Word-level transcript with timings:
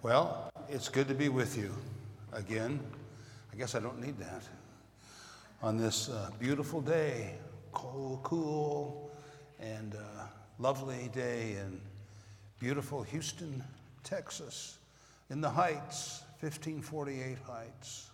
Well, 0.00 0.52
it's 0.68 0.88
good 0.88 1.08
to 1.08 1.14
be 1.14 1.28
with 1.28 1.58
you 1.58 1.74
again. 2.32 2.78
I 3.52 3.56
guess 3.56 3.74
I 3.74 3.80
don't 3.80 4.00
need 4.00 4.16
that. 4.18 4.44
On 5.60 5.76
this 5.76 6.08
uh, 6.08 6.30
beautiful 6.38 6.80
day, 6.80 7.34
cool, 7.72 8.20
cool, 8.22 9.10
and 9.58 9.96
uh, 9.96 10.26
lovely 10.60 11.10
day 11.12 11.56
in 11.58 11.80
beautiful 12.60 13.02
Houston, 13.02 13.64
Texas, 14.04 14.78
in 15.30 15.40
the 15.40 15.50
Heights, 15.50 16.22
1548 16.42 17.36
Heights. 17.44 18.10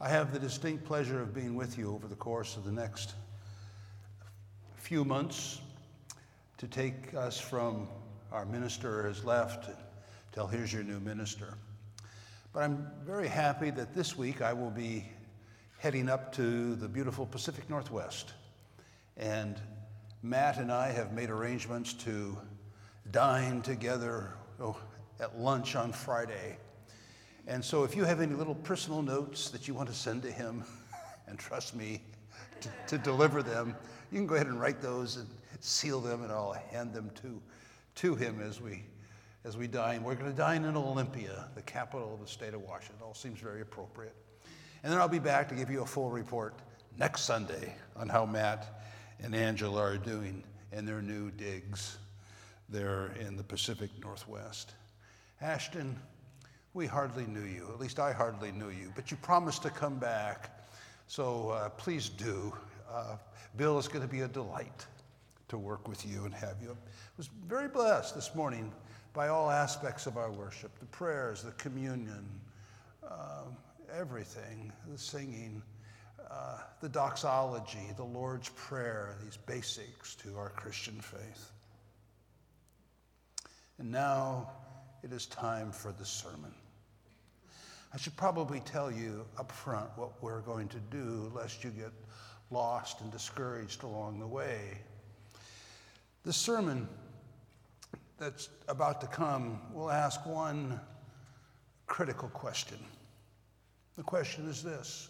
I 0.00 0.08
have 0.08 0.32
the 0.32 0.38
distinct 0.38 0.86
pleasure 0.86 1.20
of 1.20 1.34
being 1.34 1.56
with 1.56 1.76
you 1.76 1.92
over 1.92 2.08
the 2.08 2.16
course 2.16 2.56
of 2.56 2.64
the 2.64 2.72
next 2.72 3.16
few 4.76 5.04
months 5.04 5.60
to 6.56 6.66
take 6.66 7.12
us 7.12 7.38
from 7.38 7.86
our 8.32 8.46
minister 8.46 9.06
has 9.06 9.26
left 9.26 9.68
till 10.32 10.46
here's 10.46 10.72
your 10.72 10.82
new 10.82 11.00
minister. 11.00 11.54
But 12.52 12.62
I'm 12.62 12.86
very 13.04 13.28
happy 13.28 13.70
that 13.70 13.94
this 13.94 14.16
week 14.16 14.42
I 14.42 14.52
will 14.52 14.70
be 14.70 15.04
heading 15.78 16.08
up 16.08 16.32
to 16.34 16.74
the 16.76 16.88
beautiful 16.88 17.26
Pacific 17.26 17.68
Northwest. 17.70 18.32
And 19.16 19.56
Matt 20.22 20.58
and 20.58 20.70
I 20.70 20.88
have 20.88 21.12
made 21.12 21.30
arrangements 21.30 21.92
to 21.94 22.36
dine 23.10 23.62
together 23.62 24.34
oh, 24.60 24.76
at 25.18 25.38
lunch 25.38 25.74
on 25.74 25.92
Friday. 25.92 26.58
And 27.46 27.64
so 27.64 27.84
if 27.84 27.96
you 27.96 28.04
have 28.04 28.20
any 28.20 28.34
little 28.34 28.54
personal 28.54 29.02
notes 29.02 29.50
that 29.50 29.66
you 29.66 29.74
want 29.74 29.88
to 29.88 29.94
send 29.94 30.22
to 30.22 30.30
him, 30.30 30.64
and 31.26 31.38
trust 31.38 31.74
me 31.74 32.02
to, 32.60 32.68
to 32.88 32.98
deliver 32.98 33.42
them, 33.42 33.74
you 34.12 34.18
can 34.18 34.26
go 34.26 34.34
ahead 34.34 34.46
and 34.46 34.60
write 34.60 34.80
those 34.80 35.16
and 35.16 35.26
seal 35.60 36.00
them, 36.00 36.22
and 36.22 36.32
I'll 36.32 36.52
hand 36.70 36.92
them 36.92 37.10
to, 37.22 37.40
to 37.96 38.14
him 38.14 38.40
as 38.40 38.60
we 38.60 38.82
as 39.44 39.56
we 39.56 39.66
dine. 39.66 40.02
We're 40.02 40.14
going 40.14 40.30
to 40.30 40.36
dine 40.36 40.64
in 40.64 40.76
Olympia, 40.76 41.48
the 41.54 41.62
capital 41.62 42.14
of 42.14 42.20
the 42.20 42.26
state 42.26 42.54
of 42.54 42.62
Washington. 42.62 42.96
It 43.00 43.04
all 43.04 43.14
seems 43.14 43.40
very 43.40 43.62
appropriate. 43.62 44.14
And 44.82 44.92
then 44.92 45.00
I'll 45.00 45.08
be 45.08 45.18
back 45.18 45.48
to 45.48 45.54
give 45.54 45.70
you 45.70 45.82
a 45.82 45.86
full 45.86 46.10
report 46.10 46.54
next 46.98 47.22
Sunday 47.22 47.74
on 47.96 48.08
how 48.08 48.26
Matt 48.26 48.82
and 49.22 49.34
Angela 49.34 49.80
are 49.80 49.96
doing 49.96 50.44
in 50.72 50.84
their 50.84 51.02
new 51.02 51.30
digs 51.30 51.98
there 52.68 53.12
in 53.18 53.36
the 53.36 53.42
Pacific 53.42 53.90
Northwest. 54.02 54.74
Ashton, 55.40 55.96
we 56.74 56.86
hardly 56.86 57.26
knew 57.26 57.44
you. 57.44 57.68
At 57.72 57.80
least 57.80 57.98
I 57.98 58.12
hardly 58.12 58.52
knew 58.52 58.68
you. 58.68 58.92
But 58.94 59.10
you 59.10 59.16
promised 59.16 59.62
to 59.62 59.70
come 59.70 59.98
back. 59.98 60.64
So 61.06 61.50
uh, 61.50 61.68
please 61.70 62.08
do. 62.08 62.52
Uh, 62.90 63.16
Bill 63.56 63.78
is 63.78 63.88
going 63.88 64.02
to 64.02 64.08
be 64.08 64.20
a 64.20 64.28
delight 64.28 64.86
to 65.48 65.58
work 65.58 65.88
with 65.88 66.06
you 66.06 66.24
and 66.24 66.34
have 66.34 66.56
you. 66.62 66.70
I 66.70 66.76
was 67.16 67.28
very 67.46 67.68
blessed 67.68 68.14
this 68.14 68.34
morning 68.34 68.72
by 69.12 69.28
all 69.28 69.50
aspects 69.50 70.06
of 70.06 70.16
our 70.16 70.30
worship 70.30 70.78
the 70.78 70.86
prayers, 70.86 71.42
the 71.42 71.52
communion, 71.52 72.26
uh, 73.08 73.42
everything, 73.92 74.72
the 74.90 74.98
singing, 74.98 75.62
uh, 76.30 76.58
the 76.80 76.88
doxology, 76.88 77.92
the 77.96 78.04
Lord's 78.04 78.50
Prayer, 78.50 79.16
these 79.24 79.36
basics 79.36 80.14
to 80.16 80.36
our 80.36 80.50
Christian 80.50 81.00
faith. 81.00 81.50
And 83.78 83.90
now 83.90 84.50
it 85.02 85.12
is 85.12 85.26
time 85.26 85.72
for 85.72 85.92
the 85.92 86.04
sermon. 86.04 86.54
I 87.92 87.96
should 87.96 88.16
probably 88.16 88.60
tell 88.60 88.92
you 88.92 89.24
up 89.36 89.50
front 89.50 89.90
what 89.96 90.22
we're 90.22 90.42
going 90.42 90.68
to 90.68 90.78
do, 90.90 91.32
lest 91.34 91.64
you 91.64 91.70
get 91.70 91.90
lost 92.50 93.00
and 93.00 93.10
discouraged 93.10 93.82
along 93.82 94.20
the 94.20 94.26
way. 94.26 94.78
The 96.22 96.32
sermon 96.32 96.88
that's 98.20 98.50
about 98.68 99.00
to 99.00 99.06
come 99.06 99.58
will 99.72 99.90
ask 99.90 100.24
one 100.26 100.78
critical 101.86 102.28
question. 102.28 102.76
The 103.96 104.02
question 104.02 104.46
is 104.46 104.62
this 104.62 105.08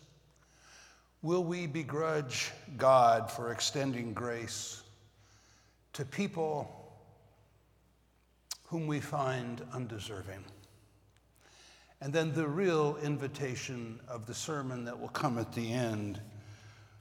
Will 1.20 1.44
we 1.44 1.66
begrudge 1.66 2.52
God 2.78 3.30
for 3.30 3.52
extending 3.52 4.14
grace 4.14 4.82
to 5.92 6.04
people 6.04 6.70
whom 8.66 8.86
we 8.86 9.00
find 9.00 9.60
undeserving? 9.74 10.44
And 12.00 12.12
then 12.12 12.32
the 12.32 12.46
real 12.46 12.96
invitation 13.02 14.00
of 14.08 14.24
the 14.24 14.32
sermon 14.32 14.84
that 14.84 14.98
will 14.98 15.08
come 15.08 15.36
at 15.36 15.52
the 15.52 15.70
end, 15.72 16.20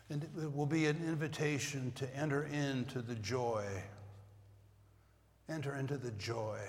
and 0.09 0.23
it 0.23 0.53
will 0.53 0.65
be 0.65 0.87
an 0.87 0.97
invitation 1.07 1.93
to 1.95 2.17
enter 2.17 2.45
into 2.45 3.01
the 3.01 3.15
joy 3.15 3.63
enter 5.49 5.75
into 5.75 5.97
the 5.97 6.11
joy 6.11 6.59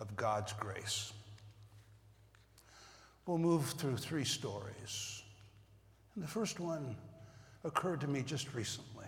of 0.00 0.14
God's 0.16 0.52
grace. 0.52 1.12
We'll 3.26 3.38
move 3.38 3.64
through 3.64 3.96
three 3.96 4.24
stories. 4.24 5.22
And 6.14 6.24
the 6.24 6.28
first 6.28 6.60
one 6.60 6.96
occurred 7.64 8.00
to 8.00 8.08
me 8.08 8.22
just 8.22 8.54
recently. 8.54 9.06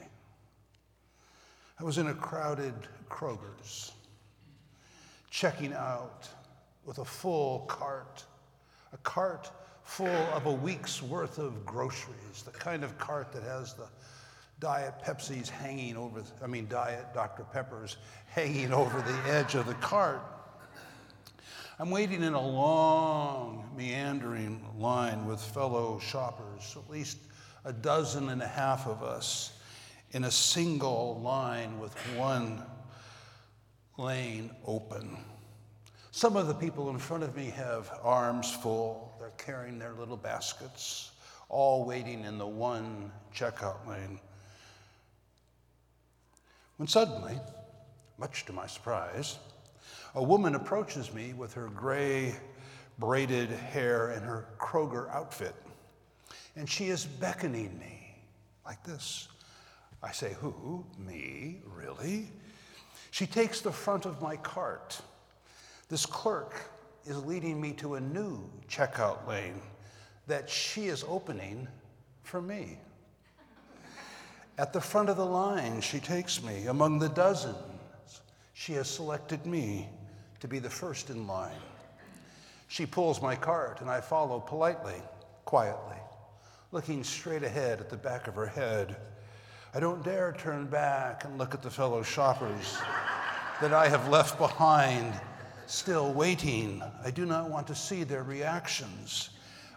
I 1.79 1.85
was 1.85 1.99
in 1.99 2.09
a 2.09 2.15
crowded 2.15 2.75
Kroger's, 3.09 3.93
checking 5.31 5.73
out 5.73 6.29
with 6.85 6.99
a 6.99 7.05
full 7.05 7.61
cart, 7.61 8.25
a 8.93 8.99
cart 8.99 9.51
full 9.83 10.07
of 10.07 10.47
a 10.47 10.53
week's 10.53 11.03
worth 11.03 11.39
of 11.39 11.65
groceries, 11.65 12.43
the 12.45 12.51
kind 12.51 12.85
of 12.85 12.97
cart 12.99 13.33
that 13.33 13.43
has 13.43 13.75
the 13.75 13.89
Diet 14.61 14.95
Pepsi's 15.03 15.49
hanging 15.49 15.97
over, 15.97 16.23
I 16.43 16.47
mean, 16.47 16.69
Diet 16.69 17.15
Dr. 17.15 17.45
Pepper's 17.45 17.97
hanging 18.27 18.73
over 18.73 19.01
the 19.01 19.33
edge 19.33 19.55
of 19.55 19.67
the 19.67 19.75
cart. 19.75 20.23
I'm 21.79 21.91
waiting 21.91 22.23
in 22.23 22.35
a 22.35 22.41
long, 22.41 23.71
meandering 23.75 24.63
line 24.79 25.25
with 25.25 25.41
fellow 25.41 25.99
shoppers, 25.99 26.77
at 26.77 26.91
least 26.91 27.17
a 27.65 27.73
dozen 27.73 28.29
and 28.29 28.43
a 28.43 28.47
half 28.47 28.87
of 28.87 29.03
us 29.03 29.59
in 30.11 30.25
a 30.25 30.31
single 30.31 31.19
line 31.23 31.81
with 31.81 31.95
one 32.17 32.63
lane 33.97 34.51
open. 34.67 35.17
Some 36.11 36.37
of 36.37 36.49
the 36.49 36.55
people 36.55 36.91
in 36.91 36.99
front 36.99 37.23
of 37.23 37.35
me 37.35 37.47
have 37.47 37.91
arms 38.03 38.53
full. 38.53 39.15
They're 39.19 39.31
carrying 39.39 39.79
their 39.79 39.95
little 39.95 40.19
baskets, 40.19 41.13
all 41.49 41.87
waiting 41.87 42.25
in 42.25 42.37
the 42.37 42.47
one 42.47 43.11
checkout 43.35 43.87
lane. 43.89 44.21
When 46.81 46.89
suddenly, 46.89 47.39
much 48.17 48.47
to 48.47 48.55
my 48.55 48.67
surprise, 48.67 49.39
a 50.15 50.23
woman 50.23 50.55
approaches 50.55 51.13
me 51.13 51.35
with 51.35 51.53
her 51.53 51.67
gray 51.67 52.35
braided 52.99 53.51
hair 53.51 54.13
and 54.13 54.25
her 54.25 54.47
Kroger 54.59 55.15
outfit. 55.15 55.55
And 56.57 56.67
she 56.67 56.89
is 56.89 57.05
beckoning 57.05 57.79
me 57.79 58.17
like 58.65 58.83
this. 58.83 59.29
I 60.03 60.13
say, 60.13 60.33
Who? 60.41 60.87
Me? 60.97 61.59
Really? 61.67 62.31
She 63.11 63.27
takes 63.27 63.61
the 63.61 63.73
front 63.73 64.07
of 64.07 64.23
my 64.23 64.37
cart. 64.37 65.03
This 65.91 66.07
clerk 66.07 66.63
is 67.05 67.23
leading 67.27 67.61
me 67.61 67.73
to 67.73 67.97
a 67.97 68.01
new 68.01 68.43
checkout 68.71 69.29
lane 69.29 69.61
that 70.29 70.49
she 70.49 70.87
is 70.87 71.05
opening 71.07 71.69
for 72.23 72.41
me. 72.41 72.79
At 74.61 74.75
the 74.75 74.81
front 74.83 75.09
of 75.09 75.17
the 75.17 75.25
line, 75.25 75.81
she 75.81 76.01
takes 76.01 76.43
me. 76.43 76.67
Among 76.67 76.99
the 76.99 77.09
dozens, 77.09 77.57
she 78.53 78.75
has 78.75 78.91
selected 78.91 79.47
me 79.47 79.89
to 80.41 80.47
be 80.47 80.59
the 80.59 80.69
first 80.69 81.09
in 81.09 81.27
line. 81.27 81.63
She 82.69 82.85
pulls 82.85 83.23
my 83.23 83.35
cart, 83.35 83.81
and 83.81 83.89
I 83.89 84.03
follow 84.03 84.39
politely, 84.39 85.01
quietly, 85.47 85.97
looking 86.73 87.03
straight 87.03 87.43
ahead 87.43 87.81
at 87.81 87.89
the 87.89 87.97
back 87.97 88.29
of 88.29 88.35
her 88.35 88.45
head. 88.49 88.97
I 89.73 89.81
don't 89.81 90.05
dare 90.05 90.37
turn 90.39 90.67
back 90.67 91.25
and 91.25 91.39
look 91.39 91.55
at 91.55 91.63
the 91.63 91.71
fellow 91.71 92.03
shoppers 92.03 92.77
that 93.63 93.73
I 93.73 93.89
have 93.89 94.09
left 94.09 94.37
behind, 94.37 95.19
still 95.69 96.13
waiting. 96.13 96.83
I 97.03 97.11
do 97.11 97.25
not 97.25 97.49
want 97.49 97.67
to 97.69 97.75
see 97.75 98.05
their 98.05 98.25
reactions. 98.25 99.31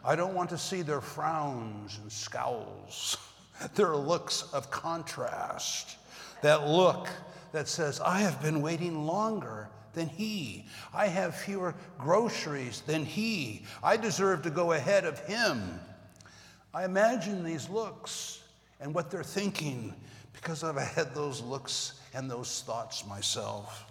I 0.04 0.18
don't 0.18 0.34
want 0.34 0.50
to 0.50 0.58
see 0.58 0.82
their 0.82 1.00
frowns 1.00 2.00
and 2.04 2.12
scowls. 2.12 3.16
There 3.76 3.88
are 3.88 3.98
looks 3.98 4.44
of 4.54 4.70
contrast. 4.72 5.98
That 6.42 6.68
look 6.68 7.08
that 7.52 7.68
says, 7.68 8.02
I 8.02 8.20
have 8.20 8.42
been 8.42 8.62
waiting 8.62 9.06
longer 9.06 9.70
than 9.94 10.08
he. 10.10 10.66
I 10.94 11.08
have 11.08 11.36
fewer 11.36 11.76
groceries 11.98 12.82
than 12.82 13.06
he. 13.06 13.66
I 13.82 13.96
deserve 13.98 14.42
to 14.44 14.50
go 14.50 14.74
ahead 14.74 15.06
of 15.06 15.20
him. 15.20 15.80
I 16.74 16.86
imagine 16.86 17.44
these 17.44 17.70
looks 17.70 18.42
and 18.80 18.94
what 18.94 19.12
they're 19.12 19.24
thinking 19.24 19.94
because 20.34 20.64
I've 20.64 20.78
had 20.78 21.14
those 21.14 21.42
looks 21.42 22.02
and 22.14 22.30
those 22.30 22.64
thoughts 22.66 23.06
myself. 23.08 23.86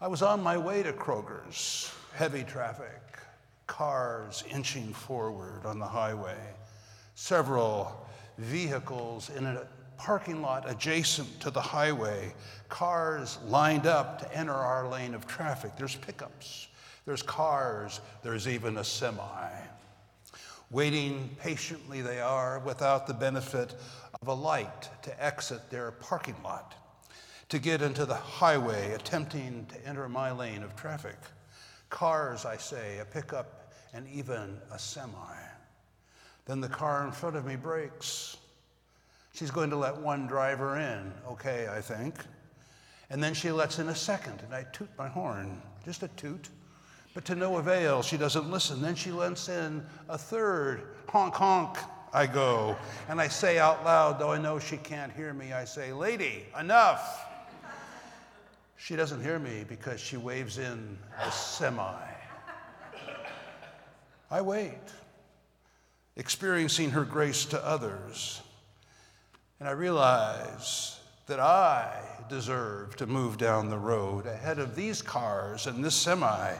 I 0.00 0.08
was 0.08 0.22
on 0.22 0.42
my 0.42 0.56
way 0.56 0.82
to 0.82 0.92
Kroger's, 0.92 1.92
heavy 2.14 2.44
traffic, 2.44 3.18
cars 3.66 4.44
inching 4.50 4.92
forward 4.92 5.66
on 5.66 5.78
the 5.78 5.86
highway, 5.86 6.38
several 7.14 8.07
vehicles 8.38 9.30
in 9.30 9.44
a 9.44 9.66
parking 9.96 10.40
lot 10.40 10.68
adjacent 10.70 11.40
to 11.40 11.50
the 11.50 11.60
highway, 11.60 12.32
cars 12.68 13.38
lined 13.46 13.86
up 13.86 14.20
to 14.20 14.36
enter 14.36 14.54
our 14.54 14.88
lane 14.88 15.14
of 15.14 15.26
traffic. 15.26 15.72
There's 15.76 15.96
pickups, 15.96 16.68
there's 17.04 17.22
cars, 17.22 18.00
there's 18.22 18.48
even 18.48 18.78
a 18.78 18.84
semi. 18.84 19.50
Waiting 20.70 21.30
patiently 21.40 22.02
they 22.02 22.20
are 22.20 22.60
without 22.60 23.06
the 23.06 23.14
benefit 23.14 23.74
of 24.20 24.28
a 24.28 24.34
light 24.34 24.88
to 25.02 25.24
exit 25.24 25.68
their 25.70 25.90
parking 25.92 26.36
lot, 26.44 26.74
to 27.48 27.58
get 27.58 27.82
into 27.82 28.06
the 28.06 28.14
highway, 28.14 28.92
attempting 28.92 29.66
to 29.66 29.86
enter 29.86 30.08
my 30.08 30.30
lane 30.30 30.62
of 30.62 30.76
traffic. 30.76 31.16
Cars, 31.90 32.44
I 32.44 32.58
say, 32.58 32.98
a 32.98 33.04
pickup, 33.04 33.72
and 33.94 34.06
even 34.08 34.58
a 34.70 34.78
semi. 34.78 35.34
Then 36.48 36.62
the 36.62 36.68
car 36.68 37.04
in 37.04 37.12
front 37.12 37.36
of 37.36 37.44
me 37.44 37.54
brakes. 37.54 38.38
She's 39.34 39.50
going 39.50 39.70
to 39.70 39.76
let 39.76 39.96
one 39.96 40.26
driver 40.26 40.78
in, 40.78 41.12
okay, 41.28 41.68
I 41.70 41.80
think. 41.80 42.14
And 43.10 43.22
then 43.22 43.34
she 43.34 43.52
lets 43.52 43.78
in 43.78 43.88
a 43.88 43.94
second, 43.94 44.42
and 44.44 44.54
I 44.54 44.64
toot 44.72 44.88
my 44.98 45.08
horn, 45.08 45.60
just 45.84 46.02
a 46.02 46.08
toot. 46.08 46.48
But 47.14 47.26
to 47.26 47.34
no 47.34 47.58
avail, 47.58 48.02
she 48.02 48.16
doesn't 48.16 48.50
listen. 48.50 48.80
Then 48.80 48.94
she 48.94 49.10
lets 49.10 49.48
in 49.48 49.84
a 50.08 50.16
third, 50.18 50.82
honk, 51.08 51.34
honk. 51.34 51.78
I 52.12 52.26
go, 52.26 52.74
and 53.10 53.20
I 53.20 53.28
say 53.28 53.58
out 53.58 53.84
loud, 53.84 54.18
though 54.18 54.32
I 54.32 54.38
know 54.38 54.58
she 54.58 54.78
can't 54.78 55.12
hear 55.12 55.34
me, 55.34 55.52
I 55.52 55.66
say, 55.66 55.92
Lady, 55.92 56.46
enough. 56.58 57.26
She 58.76 58.96
doesn't 58.96 59.22
hear 59.22 59.38
me 59.38 59.66
because 59.68 60.00
she 60.00 60.16
waves 60.16 60.56
in 60.56 60.96
a 61.20 61.30
semi. 61.30 61.94
I 64.30 64.40
wait, 64.40 64.80
experiencing 66.18 66.90
her 66.90 67.04
grace 67.04 67.46
to 67.46 67.66
others, 67.66 68.42
and 69.60 69.68
I 69.68 69.72
realize 69.72 71.00
that 71.26 71.40
I 71.40 72.02
deserve 72.28 72.96
to 72.96 73.06
move 73.06 73.38
down 73.38 73.70
the 73.70 73.78
road 73.78 74.26
ahead 74.26 74.58
of 74.58 74.76
these 74.76 75.00
cars 75.00 75.66
and 75.66 75.84
this 75.84 75.94
semi. 75.94 76.54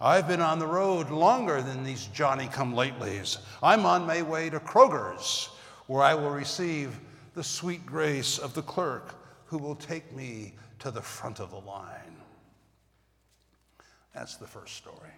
I've 0.00 0.26
been 0.26 0.40
on 0.40 0.58
the 0.58 0.66
road 0.66 1.10
longer 1.10 1.60
than 1.60 1.84
these 1.84 2.06
Johnny 2.06 2.46
come 2.46 2.74
latelys. 2.74 3.38
I'm 3.62 3.84
on 3.84 4.06
my 4.06 4.22
way 4.22 4.48
to 4.48 4.60
Kroger's, 4.60 5.50
where 5.86 6.02
I 6.02 6.14
will 6.14 6.30
receive 6.30 6.98
the 7.34 7.44
sweet 7.44 7.84
grace 7.84 8.38
of 8.38 8.54
the 8.54 8.62
clerk 8.62 9.14
who 9.46 9.58
will 9.58 9.74
take 9.74 10.14
me 10.14 10.54
to 10.78 10.90
the 10.90 11.02
front 11.02 11.40
of 11.40 11.50
the 11.50 11.60
line. 11.60 12.16
That's 14.14 14.36
the 14.36 14.46
first 14.46 14.76
story. 14.76 15.10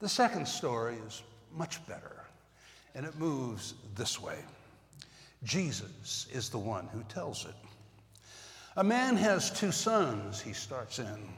The 0.00 0.08
second 0.08 0.48
story 0.48 0.96
is 1.06 1.22
much 1.54 1.86
better, 1.86 2.24
and 2.94 3.06
it 3.06 3.18
moves 3.18 3.74
this 3.94 4.20
way 4.20 4.38
Jesus 5.44 6.26
is 6.32 6.48
the 6.48 6.58
one 6.58 6.88
who 6.88 7.02
tells 7.04 7.46
it. 7.46 7.54
A 8.76 8.84
man 8.84 9.16
has 9.16 9.50
two 9.50 9.72
sons, 9.72 10.40
he 10.40 10.52
starts 10.52 10.98
in. 10.98 11.28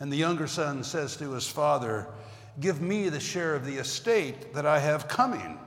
And 0.00 0.12
the 0.12 0.16
younger 0.16 0.46
son 0.46 0.84
says 0.84 1.16
to 1.16 1.32
his 1.32 1.48
father, 1.48 2.08
Give 2.60 2.80
me 2.82 3.08
the 3.08 3.20
share 3.20 3.54
of 3.54 3.64
the 3.64 3.76
estate 3.76 4.52
that 4.54 4.66
I 4.66 4.78
have 4.78 5.08
coming. 5.08 5.58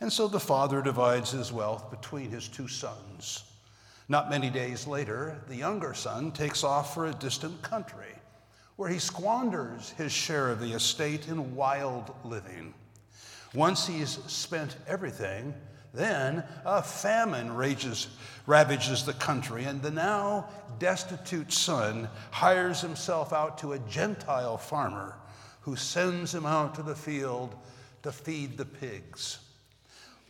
And 0.00 0.12
so 0.12 0.28
the 0.28 0.40
father 0.40 0.82
divides 0.82 1.30
his 1.30 1.52
wealth 1.52 1.90
between 1.90 2.30
his 2.30 2.48
two 2.48 2.68
sons. 2.68 3.44
Not 4.08 4.30
many 4.30 4.50
days 4.50 4.86
later, 4.86 5.40
the 5.48 5.56
younger 5.56 5.94
son 5.94 6.32
takes 6.32 6.64
off 6.64 6.94
for 6.94 7.06
a 7.06 7.14
distant 7.14 7.62
country 7.62 8.14
where 8.76 8.88
he 8.88 8.98
squanders 8.98 9.90
his 9.90 10.12
share 10.12 10.50
of 10.50 10.60
the 10.60 10.72
estate 10.72 11.28
in 11.28 11.54
wild 11.54 12.14
living. 12.24 12.72
Once 13.54 13.86
he's 13.86 14.18
spent 14.26 14.76
everything, 14.86 15.54
then 15.94 16.44
a 16.64 16.82
famine 16.82 17.54
rages, 17.54 18.08
ravages 18.46 19.04
the 19.04 19.14
country, 19.14 19.64
and 19.64 19.80
the 19.80 19.90
now 19.90 20.48
destitute 20.78 21.52
son 21.52 22.08
hires 22.30 22.80
himself 22.80 23.32
out 23.32 23.58
to 23.58 23.72
a 23.72 23.78
Gentile 23.80 24.58
farmer 24.58 25.16
who 25.62 25.76
sends 25.76 26.34
him 26.34 26.46
out 26.46 26.74
to 26.74 26.82
the 26.82 26.94
field 26.94 27.54
to 28.02 28.12
feed 28.12 28.56
the 28.56 28.64
pigs. 28.64 29.38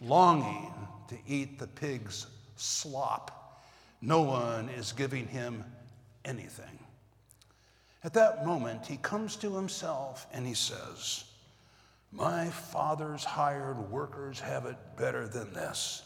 Longing 0.00 0.72
to 1.08 1.16
eat 1.26 1.58
the 1.58 1.66
pig's 1.66 2.26
slop, 2.56 3.62
no 4.00 4.22
one 4.22 4.68
is 4.68 4.92
giving 4.92 5.26
him 5.26 5.64
anything. 6.24 6.78
At 8.04 8.14
that 8.14 8.46
moment, 8.46 8.86
he 8.86 8.96
comes 8.96 9.34
to 9.36 9.54
himself 9.54 10.26
and 10.32 10.46
he 10.46 10.54
says, 10.54 11.24
my 12.12 12.48
father's 12.48 13.24
hired 13.24 13.90
workers 13.90 14.40
have 14.40 14.66
it 14.66 14.76
better 14.96 15.28
than 15.28 15.52
this. 15.52 16.02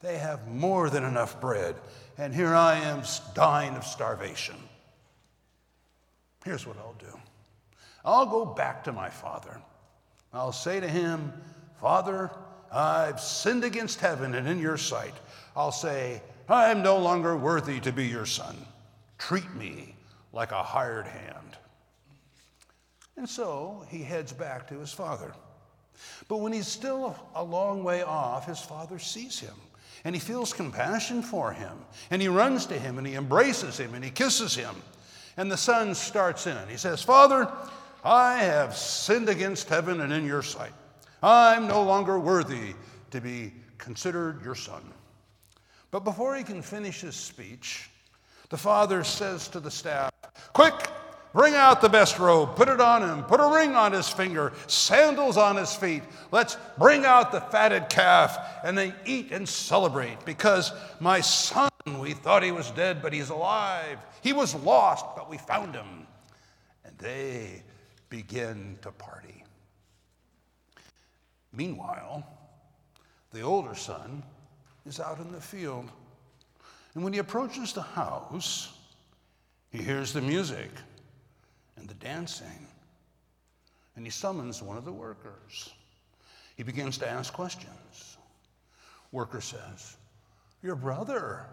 They 0.00 0.18
have 0.18 0.48
more 0.48 0.88
than 0.88 1.04
enough 1.04 1.40
bread, 1.40 1.76
and 2.16 2.34
here 2.34 2.54
I 2.54 2.76
am 2.78 3.02
dying 3.34 3.74
of 3.74 3.84
starvation. 3.84 4.56
Here's 6.44 6.66
what 6.66 6.78
I'll 6.78 6.96
do 6.98 7.18
I'll 8.04 8.26
go 8.26 8.44
back 8.44 8.84
to 8.84 8.92
my 8.92 9.10
father. 9.10 9.60
I'll 10.32 10.52
say 10.52 10.80
to 10.80 10.88
him, 10.88 11.32
Father, 11.80 12.30
I've 12.72 13.20
sinned 13.20 13.64
against 13.64 14.00
heaven 14.00 14.34
and 14.34 14.46
in 14.46 14.58
your 14.58 14.76
sight. 14.76 15.14
I'll 15.56 15.72
say, 15.72 16.22
I 16.48 16.70
am 16.70 16.82
no 16.82 16.98
longer 16.98 17.36
worthy 17.36 17.80
to 17.80 17.92
be 17.92 18.06
your 18.06 18.26
son. 18.26 18.56
Treat 19.18 19.52
me 19.54 19.96
like 20.32 20.52
a 20.52 20.62
hired 20.62 21.06
hand. 21.06 21.56
And 23.20 23.28
so 23.28 23.84
he 23.90 24.02
heads 24.02 24.32
back 24.32 24.66
to 24.68 24.78
his 24.78 24.94
father. 24.94 25.34
But 26.26 26.38
when 26.38 26.54
he's 26.54 26.66
still 26.66 27.14
a 27.34 27.44
long 27.44 27.84
way 27.84 28.00
off, 28.00 28.46
his 28.46 28.60
father 28.60 28.98
sees 28.98 29.38
him 29.38 29.54
and 30.04 30.14
he 30.14 30.18
feels 30.18 30.54
compassion 30.54 31.20
for 31.20 31.52
him 31.52 31.76
and 32.10 32.22
he 32.22 32.28
runs 32.28 32.64
to 32.64 32.78
him 32.78 32.96
and 32.96 33.06
he 33.06 33.16
embraces 33.16 33.76
him 33.76 33.92
and 33.92 34.02
he 34.02 34.10
kisses 34.10 34.54
him. 34.54 34.74
And 35.36 35.52
the 35.52 35.58
son 35.58 35.94
starts 35.94 36.46
in. 36.46 36.56
He 36.70 36.78
says, 36.78 37.02
Father, 37.02 37.46
I 38.02 38.38
have 38.38 38.74
sinned 38.74 39.28
against 39.28 39.68
heaven 39.68 40.00
and 40.00 40.14
in 40.14 40.24
your 40.24 40.42
sight. 40.42 40.72
I'm 41.22 41.68
no 41.68 41.82
longer 41.82 42.18
worthy 42.18 42.72
to 43.10 43.20
be 43.20 43.52
considered 43.76 44.42
your 44.42 44.54
son. 44.54 44.80
But 45.90 46.04
before 46.04 46.36
he 46.36 46.42
can 46.42 46.62
finish 46.62 47.02
his 47.02 47.16
speech, 47.16 47.90
the 48.48 48.56
father 48.56 49.04
says 49.04 49.46
to 49.48 49.60
the 49.60 49.70
staff, 49.70 50.10
Quick, 50.54 50.88
Bring 51.32 51.54
out 51.54 51.80
the 51.80 51.88
best 51.88 52.18
robe, 52.18 52.56
put 52.56 52.68
it 52.68 52.80
on 52.80 53.02
him, 53.02 53.22
put 53.24 53.38
a 53.38 53.46
ring 53.46 53.76
on 53.76 53.92
his 53.92 54.08
finger, 54.08 54.52
sandals 54.66 55.36
on 55.36 55.56
his 55.56 55.72
feet. 55.72 56.02
Let's 56.32 56.56
bring 56.76 57.04
out 57.04 57.30
the 57.30 57.40
fatted 57.40 57.88
calf 57.88 58.36
and 58.64 58.76
they 58.76 58.92
eat 59.04 59.30
and 59.30 59.48
celebrate 59.48 60.24
because 60.24 60.72
my 60.98 61.20
son, 61.20 61.70
we 61.98 62.14
thought 62.14 62.42
he 62.42 62.50
was 62.50 62.72
dead, 62.72 63.00
but 63.00 63.12
he's 63.12 63.30
alive. 63.30 63.98
He 64.22 64.32
was 64.32 64.56
lost, 64.56 65.06
but 65.14 65.30
we 65.30 65.38
found 65.38 65.74
him. 65.74 66.06
And 66.84 66.98
they 66.98 67.62
begin 68.08 68.76
to 68.82 68.90
party. 68.90 69.44
Meanwhile, 71.52 72.26
the 73.30 73.42
older 73.42 73.76
son 73.76 74.24
is 74.84 74.98
out 74.98 75.20
in 75.20 75.30
the 75.30 75.40
field. 75.40 75.88
And 76.94 77.04
when 77.04 77.12
he 77.12 77.20
approaches 77.20 77.72
the 77.72 77.82
house, 77.82 78.72
he 79.70 79.78
hears 79.78 80.12
the 80.12 80.20
music 80.20 80.70
and 81.80 81.88
the 81.88 81.94
dancing. 81.94 82.68
And 83.96 84.04
he 84.04 84.10
summons 84.10 84.62
one 84.62 84.76
of 84.76 84.84
the 84.84 84.92
workers. 84.92 85.70
He 86.56 86.62
begins 86.62 86.98
to 86.98 87.08
ask 87.08 87.32
questions. 87.32 88.18
Worker 89.12 89.40
says, 89.40 89.96
Your 90.62 90.76
brother, 90.76 91.46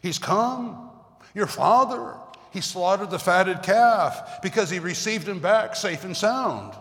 he's 0.00 0.18
come. 0.18 0.90
Your 1.34 1.46
father, 1.46 2.14
he 2.50 2.60
slaughtered 2.60 3.10
the 3.10 3.18
fatted 3.18 3.62
calf 3.62 4.40
because 4.42 4.70
he 4.70 4.78
received 4.78 5.28
him 5.28 5.38
back 5.38 5.76
safe 5.76 6.04
and 6.04 6.16
sound. 6.16 6.74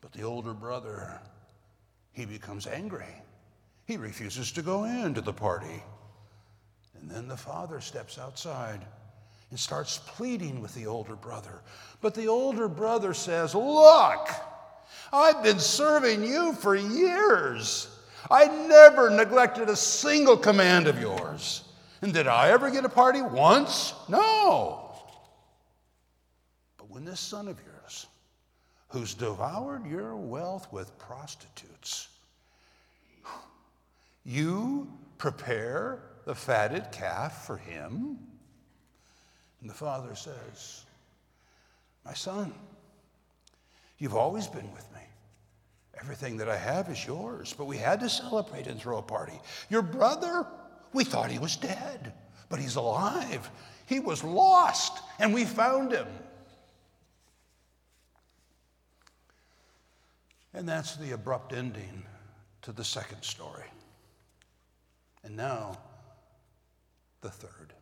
But 0.00 0.12
the 0.12 0.22
older 0.22 0.54
brother, 0.54 1.20
he 2.12 2.24
becomes 2.24 2.66
angry. 2.66 3.22
He 3.86 3.96
refuses 3.96 4.52
to 4.52 4.62
go 4.62 4.84
into 4.84 5.20
the 5.20 5.32
party. 5.32 5.82
And 7.00 7.10
then 7.10 7.28
the 7.28 7.36
father 7.36 7.80
steps 7.80 8.18
outside 8.18 8.84
and 9.56 9.60
starts 9.62 9.96
pleading 10.04 10.60
with 10.60 10.74
the 10.74 10.86
older 10.86 11.16
brother. 11.16 11.62
But 12.02 12.12
the 12.12 12.28
older 12.28 12.68
brother 12.68 13.14
says, 13.14 13.54
Look, 13.54 14.28
I've 15.10 15.42
been 15.42 15.58
serving 15.58 16.22
you 16.24 16.52
for 16.52 16.76
years. 16.76 17.88
I 18.30 18.48
never 18.68 19.08
neglected 19.08 19.70
a 19.70 19.74
single 19.74 20.36
command 20.36 20.88
of 20.88 21.00
yours. 21.00 21.62
And 22.02 22.12
did 22.12 22.26
I 22.26 22.50
ever 22.50 22.70
get 22.70 22.84
a 22.84 22.90
party 22.90 23.22
once? 23.22 23.94
No. 24.10 24.94
But 26.76 26.90
when 26.90 27.06
this 27.06 27.18
son 27.18 27.48
of 27.48 27.58
yours, 27.64 28.08
who's 28.88 29.14
devoured 29.14 29.86
your 29.86 30.16
wealth 30.16 30.70
with 30.70 30.98
prostitutes, 30.98 32.08
you 34.22 34.92
prepare 35.16 36.02
the 36.26 36.34
fatted 36.34 36.92
calf 36.92 37.46
for 37.46 37.56
him? 37.56 38.18
And 39.66 39.70
the 39.72 39.78
father 39.78 40.14
says, 40.14 40.84
My 42.04 42.14
son, 42.14 42.54
you've 43.98 44.14
always 44.14 44.46
been 44.46 44.72
with 44.72 44.86
me. 44.94 45.00
Everything 46.00 46.36
that 46.36 46.48
I 46.48 46.56
have 46.56 46.88
is 46.88 47.04
yours, 47.04 47.52
but 47.58 47.64
we 47.64 47.76
had 47.76 47.98
to 47.98 48.08
celebrate 48.08 48.68
and 48.68 48.80
throw 48.80 48.98
a 48.98 49.02
party. 49.02 49.32
Your 49.68 49.82
brother, 49.82 50.46
we 50.92 51.02
thought 51.02 51.32
he 51.32 51.40
was 51.40 51.56
dead, 51.56 52.12
but 52.48 52.60
he's 52.60 52.76
alive. 52.76 53.50
He 53.86 53.98
was 53.98 54.22
lost, 54.22 55.02
and 55.18 55.34
we 55.34 55.44
found 55.44 55.90
him. 55.90 56.06
And 60.54 60.68
that's 60.68 60.94
the 60.94 61.10
abrupt 61.10 61.52
ending 61.52 62.04
to 62.62 62.70
the 62.70 62.84
second 62.84 63.22
story. 63.22 63.66
And 65.24 65.36
now, 65.36 65.76
the 67.20 67.30
third. 67.30 67.72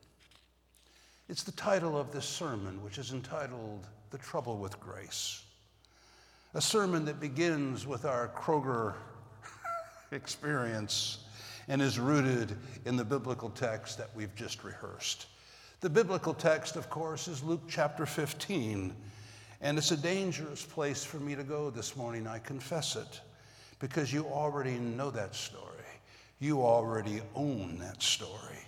It's 1.27 1.43
the 1.43 1.53
title 1.53 1.99
of 1.99 2.13
this 2.13 2.27
sermon, 2.27 2.83
which 2.85 2.99
is 2.99 3.13
entitled 3.13 3.87
The 4.11 4.19
Trouble 4.19 4.59
with 4.59 4.79
Grace. 4.79 5.43
A 6.53 6.61
sermon 6.61 7.07
that 7.07 7.19
begins 7.19 7.87
with 7.87 8.05
our 8.05 8.29
Kroger 8.29 8.93
experience 10.13 11.21
and 11.67 11.81
is 11.81 11.99
rooted 11.99 12.55
in 12.85 12.97
the 12.97 13.07
biblical 13.07 13.49
text 13.49 13.97
that 13.97 14.11
we've 14.15 14.35
just 14.35 14.65
rehearsed. 14.65 15.25
The 15.81 15.89
biblical 15.89 16.35
text, 16.35 16.77
of 16.77 16.91
course, 16.91 17.27
is 17.27 17.43
Luke 17.43 17.63
chapter 17.71 18.05
15, 18.05 18.95
and 19.63 19.79
it's 19.79 19.93
a 19.93 19.97
dangerous 19.97 20.63
place 20.63 21.05
for 21.05 21.17
me 21.17 21.35
to 21.35 21.43
go 21.43 21.71
this 21.71 21.97
morning, 21.97 22.27
I 22.27 22.39
confess 22.39 22.97
it, 22.97 23.21
because 23.79 24.13
you 24.13 24.27
already 24.27 24.75
know 24.75 25.11
that 25.13 25.35
story. 25.35 25.63
You 26.39 26.61
already 26.61 27.23
own 27.35 27.79
that 27.79 28.03
story. 28.03 28.59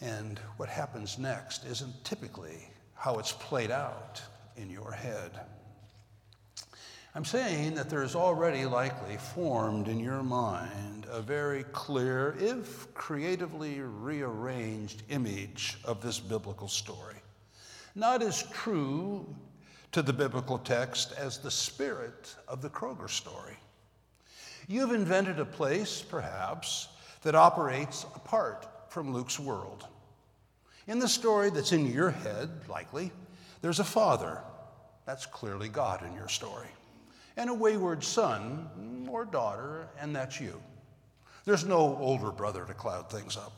And 0.00 0.38
what 0.56 0.68
happens 0.68 1.18
next 1.18 1.64
isn't 1.64 2.04
typically 2.04 2.68
how 2.94 3.18
it's 3.18 3.32
played 3.32 3.70
out 3.70 4.22
in 4.56 4.70
your 4.70 4.92
head. 4.92 5.40
I'm 7.14 7.24
saying 7.24 7.74
that 7.74 7.90
there's 7.90 8.14
already 8.14 8.66
likely 8.66 9.16
formed 9.16 9.88
in 9.88 9.98
your 9.98 10.22
mind 10.22 11.06
a 11.10 11.20
very 11.20 11.64
clear, 11.72 12.36
if 12.38 12.92
creatively 12.94 13.80
rearranged, 13.80 15.02
image 15.08 15.78
of 15.84 16.00
this 16.00 16.20
biblical 16.20 16.68
story. 16.68 17.16
Not 17.96 18.22
as 18.22 18.44
true 18.44 19.26
to 19.90 20.02
the 20.02 20.12
biblical 20.12 20.58
text 20.58 21.12
as 21.18 21.38
the 21.38 21.50
spirit 21.50 22.36
of 22.46 22.62
the 22.62 22.70
Kroger 22.70 23.10
story. 23.10 23.56
You've 24.68 24.92
invented 24.92 25.40
a 25.40 25.44
place, 25.44 26.00
perhaps, 26.00 26.88
that 27.22 27.34
operates 27.34 28.04
apart 28.14 28.68
from 28.90 29.14
Luke's 29.14 29.40
world. 29.40 29.86
In 30.86 30.98
the 30.98 31.08
story 31.08 31.50
that's 31.50 31.72
in 31.72 31.90
your 31.90 32.10
head, 32.10 32.50
likely, 32.68 33.10
there's 33.62 33.80
a 33.80 33.84
father. 33.84 34.42
That's 35.06 35.26
clearly 35.26 35.68
God 35.68 36.04
in 36.04 36.14
your 36.14 36.28
story 36.28 36.68
and 37.36 37.48
a 37.48 37.54
wayward 37.54 38.04
son 38.04 39.06
or 39.10 39.24
daughter, 39.24 39.88
and 39.98 40.14
that's 40.14 40.40
you. 40.40 40.60
There's 41.46 41.64
no 41.64 41.96
older 41.96 42.30
brother 42.30 42.64
to 42.66 42.74
cloud 42.74 43.10
things 43.10 43.36
up. 43.36 43.52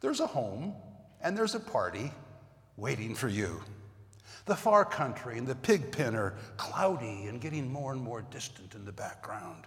There's 0.00 0.20
a 0.20 0.26
home 0.26 0.74
and 1.22 1.36
there's 1.36 1.54
a 1.54 1.60
party 1.60 2.10
waiting 2.76 3.14
for 3.14 3.28
you. 3.28 3.62
The 4.46 4.56
far 4.56 4.84
country 4.84 5.38
and 5.38 5.46
the 5.46 5.54
pig 5.54 5.92
pen 5.92 6.14
are 6.14 6.34
cloudy 6.56 7.26
and 7.28 7.40
getting 7.40 7.72
more 7.72 7.92
and 7.92 8.00
more 8.00 8.22
distant 8.22 8.74
in 8.74 8.84
the 8.84 8.92
background. 8.92 9.64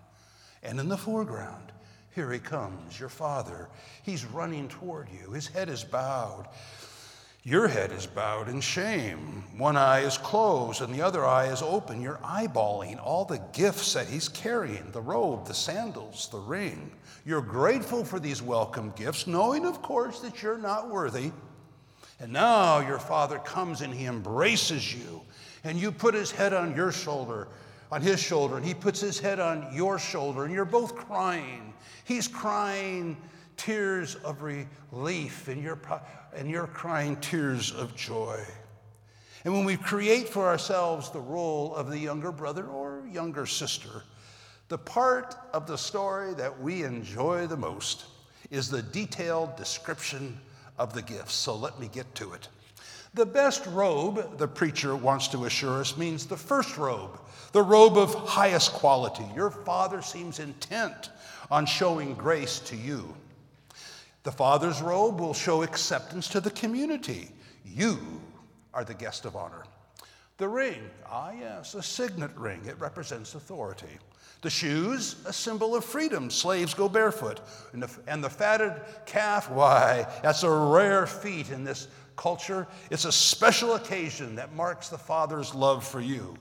And 0.62 0.80
in 0.80 0.90
the 0.90 0.98
foreground, 0.98 1.72
here 2.16 2.32
he 2.32 2.40
comes, 2.40 3.00
your 3.00 3.10
father. 3.10 3.70
He's 4.04 4.26
running 4.26 4.68
toward 4.68 5.08
you. 5.10 5.32
His 5.32 5.48
head 5.48 5.70
is 5.70 5.84
bowed. 5.84 6.48
Your 7.44 7.68
head 7.68 7.92
is 7.92 8.06
bowed 8.06 8.50
in 8.50 8.60
shame. 8.60 9.44
One 9.58 9.78
eye 9.78 10.02
is 10.02 10.18
closed 10.18 10.82
and 10.82 10.94
the 10.94 11.02
other 11.02 11.26
eye 11.26 11.48
is 11.48 11.62
open. 11.62 12.02
You're 12.02 12.18
eyeballing 12.18 13.02
all 13.02 13.26
the 13.26 13.42
gifts 13.54 13.94
that 13.94 14.08
he's 14.08 14.28
carrying 14.28 14.92
the 14.92 15.02
robe, 15.02 15.48
the 15.48 15.54
sandals, 15.54 16.28
the 16.32 16.40
ring. 16.40 16.92
You're 17.26 17.42
grateful 17.42 18.04
for 18.04 18.20
these 18.20 18.42
welcome 18.42 18.92
gifts, 18.96 19.26
knowing, 19.26 19.66
of 19.66 19.82
course, 19.82 20.20
that 20.20 20.44
you're 20.44 20.58
not 20.58 20.90
worthy. 20.90 21.32
And 22.20 22.34
now 22.34 22.80
your 22.80 23.00
father 23.00 23.40
comes 23.40 23.82
and 23.82 23.94
he 23.94 24.06
embraces 24.06 24.94
you, 24.94 25.22
and 25.64 25.80
you 25.80 25.92
put 25.92 26.14
his 26.14 26.32
head 26.32 26.54
on 26.54 26.76
your 26.76 26.92
shoulder, 26.92 27.48
on 27.92 28.02
his 28.02 28.20
shoulder, 28.20 28.58
and 28.58 28.66
he 28.66 28.74
puts 28.74 29.00
his 29.00 29.20
head 29.20 29.40
on 29.40 29.68
your 29.74 29.98
shoulder, 29.98 30.44
and 30.44 30.54
you're 30.54 30.66
both 30.66 30.96
crying. 30.96 31.69
He's 32.10 32.28
crying 32.28 33.18
tears 33.56 34.16
of 34.16 34.42
relief, 34.42 35.48
and 35.48 35.62
you're, 35.62 35.80
and 36.36 36.50
you're 36.50 36.66
crying 36.66 37.18
tears 37.18 37.72
of 37.72 37.96
joy. 37.96 38.44
And 39.46 39.54
when 39.54 39.64
we 39.64 39.78
create 39.78 40.28
for 40.28 40.48
ourselves 40.48 41.12
the 41.12 41.20
role 41.20 41.76
of 41.76 41.92
the 41.92 42.00
younger 42.00 42.32
brother 42.32 42.66
or 42.66 43.04
younger 43.12 43.46
sister, 43.46 44.02
the 44.70 44.78
part 44.80 45.36
of 45.54 45.68
the 45.68 45.78
story 45.78 46.34
that 46.34 46.60
we 46.60 46.82
enjoy 46.82 47.46
the 47.46 47.56
most 47.56 48.06
is 48.50 48.72
the 48.72 48.82
detailed 48.82 49.56
description 49.56 50.40
of 50.80 50.96
the 50.96 51.04
gifts. 51.04 51.36
So 51.36 51.56
let 51.56 51.80
me 51.80 51.92
get 51.94 52.16
to 52.16 52.34
it. 52.34 52.48
The 53.14 53.26
best 53.28 53.68
robe, 53.68 54.40
the 54.40 54.48
preacher 54.48 54.96
wants 54.96 55.28
to 55.28 55.46
assure 55.46 55.82
us, 55.82 55.96
means 55.96 56.26
the 56.26 56.38
first 56.38 56.76
robe, 56.76 57.20
the 57.52 57.62
robe 57.62 58.00
of 58.00 58.16
highest 58.28 58.74
quality. 58.74 59.26
Your 59.36 59.52
father 59.52 60.02
seems 60.02 60.40
intent 60.40 61.12
on 61.52 61.66
showing 61.66 62.14
grace 62.14 62.60
to 62.60 62.76
you. 62.76 63.16
The 64.24 64.32
Father's 64.32 64.82
robe 64.82 65.20
will 65.20 65.34
show 65.34 65.64
acceptance 65.64 66.28
to 66.30 66.42
the 66.42 66.52
community. 66.52 67.32
You 67.66 68.00
are 68.74 68.84
the 68.84 68.94
guest 68.94 69.26
of 69.26 69.36
honor. 69.36 69.64
The 70.38 70.48
ring, 70.48 70.90
ah, 71.06 71.32
yes, 71.38 71.74
a 71.74 71.84
signet 71.84 72.32
ring. 72.36 72.62
It 72.66 72.80
represents 72.80 73.36
authority. 73.36 73.98
The 74.42 74.50
shoes, 74.50 75.18
a 75.26 75.34
symbol 75.34 75.76
of 75.76 75.84
freedom. 75.84 76.30
Slaves 76.30 76.74
go 76.74 76.88
barefoot. 76.88 77.42
And 77.74 77.84
the, 77.84 77.90
and 78.08 78.24
the 78.24 78.30
fatted 78.30 78.74
calf, 79.06 79.50
why, 79.52 80.08
that's 80.24 80.44
a 80.44 80.50
rare 80.50 81.06
feat 81.06 81.50
in 81.50 81.66
this 81.66 81.90
culture. 82.16 82.68
It's 82.90 83.06
a 83.06 83.12
special 83.12 83.76
occasion 83.76 84.36
that 84.36 84.54
marks 84.54 84.88
the 84.88 84.98
Father's 84.98 85.54
love 85.54 85.86
for 85.86 86.00
you. 86.00 86.36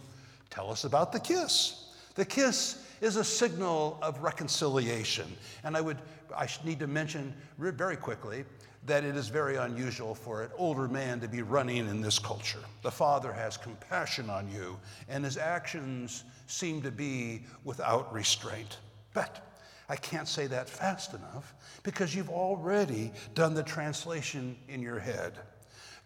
Tell 0.50 0.71
us 0.71 0.85
about 0.85 1.12
the 1.12 1.21
kiss. 1.21 1.93
The 2.15 2.25
kiss 2.25 2.85
is 3.00 3.17
a 3.17 3.25
signal 3.25 3.99
of 4.02 4.23
reconciliation. 4.23 5.26
And 5.64 5.76
I 5.76 5.81
would 5.81 5.99
I 6.37 6.49
need 6.64 6.78
to 6.81 6.87
mention 6.87 7.35
very 7.59 7.97
quickly 7.97 8.45
that 8.87 9.05
it 9.05 9.17
is 9.17 9.28
very 9.28 9.57
unusual 9.57 10.14
for 10.14 10.43
an 10.43 10.50
older 10.57 10.88
man 10.88 11.21
to 11.21 11.28
be 11.28 11.43
running 11.43 11.88
in 11.88 12.00
this 12.00 12.19
culture. 12.19 12.61
The 12.83 12.90
father 12.90 13.33
has 13.33 13.57
compassion 13.57 14.31
on 14.31 14.50
you, 14.50 14.78
and 15.09 15.25
his 15.25 15.37
actions 15.37 16.25
seem 16.47 16.81
to 16.83 16.90
be 16.90 17.43
without 17.64 18.12
restraint. 18.12 18.78
But 19.14 19.45
I 19.88 19.97
can't 19.97 20.28
say 20.28 20.47
that 20.47 20.69
fast 20.69 21.14
enough 21.14 21.55
because 21.83 22.14
you've 22.14 22.31
already 22.31 23.12
done 23.35 23.55
the 23.55 23.62
translation 23.62 24.57
in 24.69 24.81
your 24.81 24.99
head. 24.99 25.38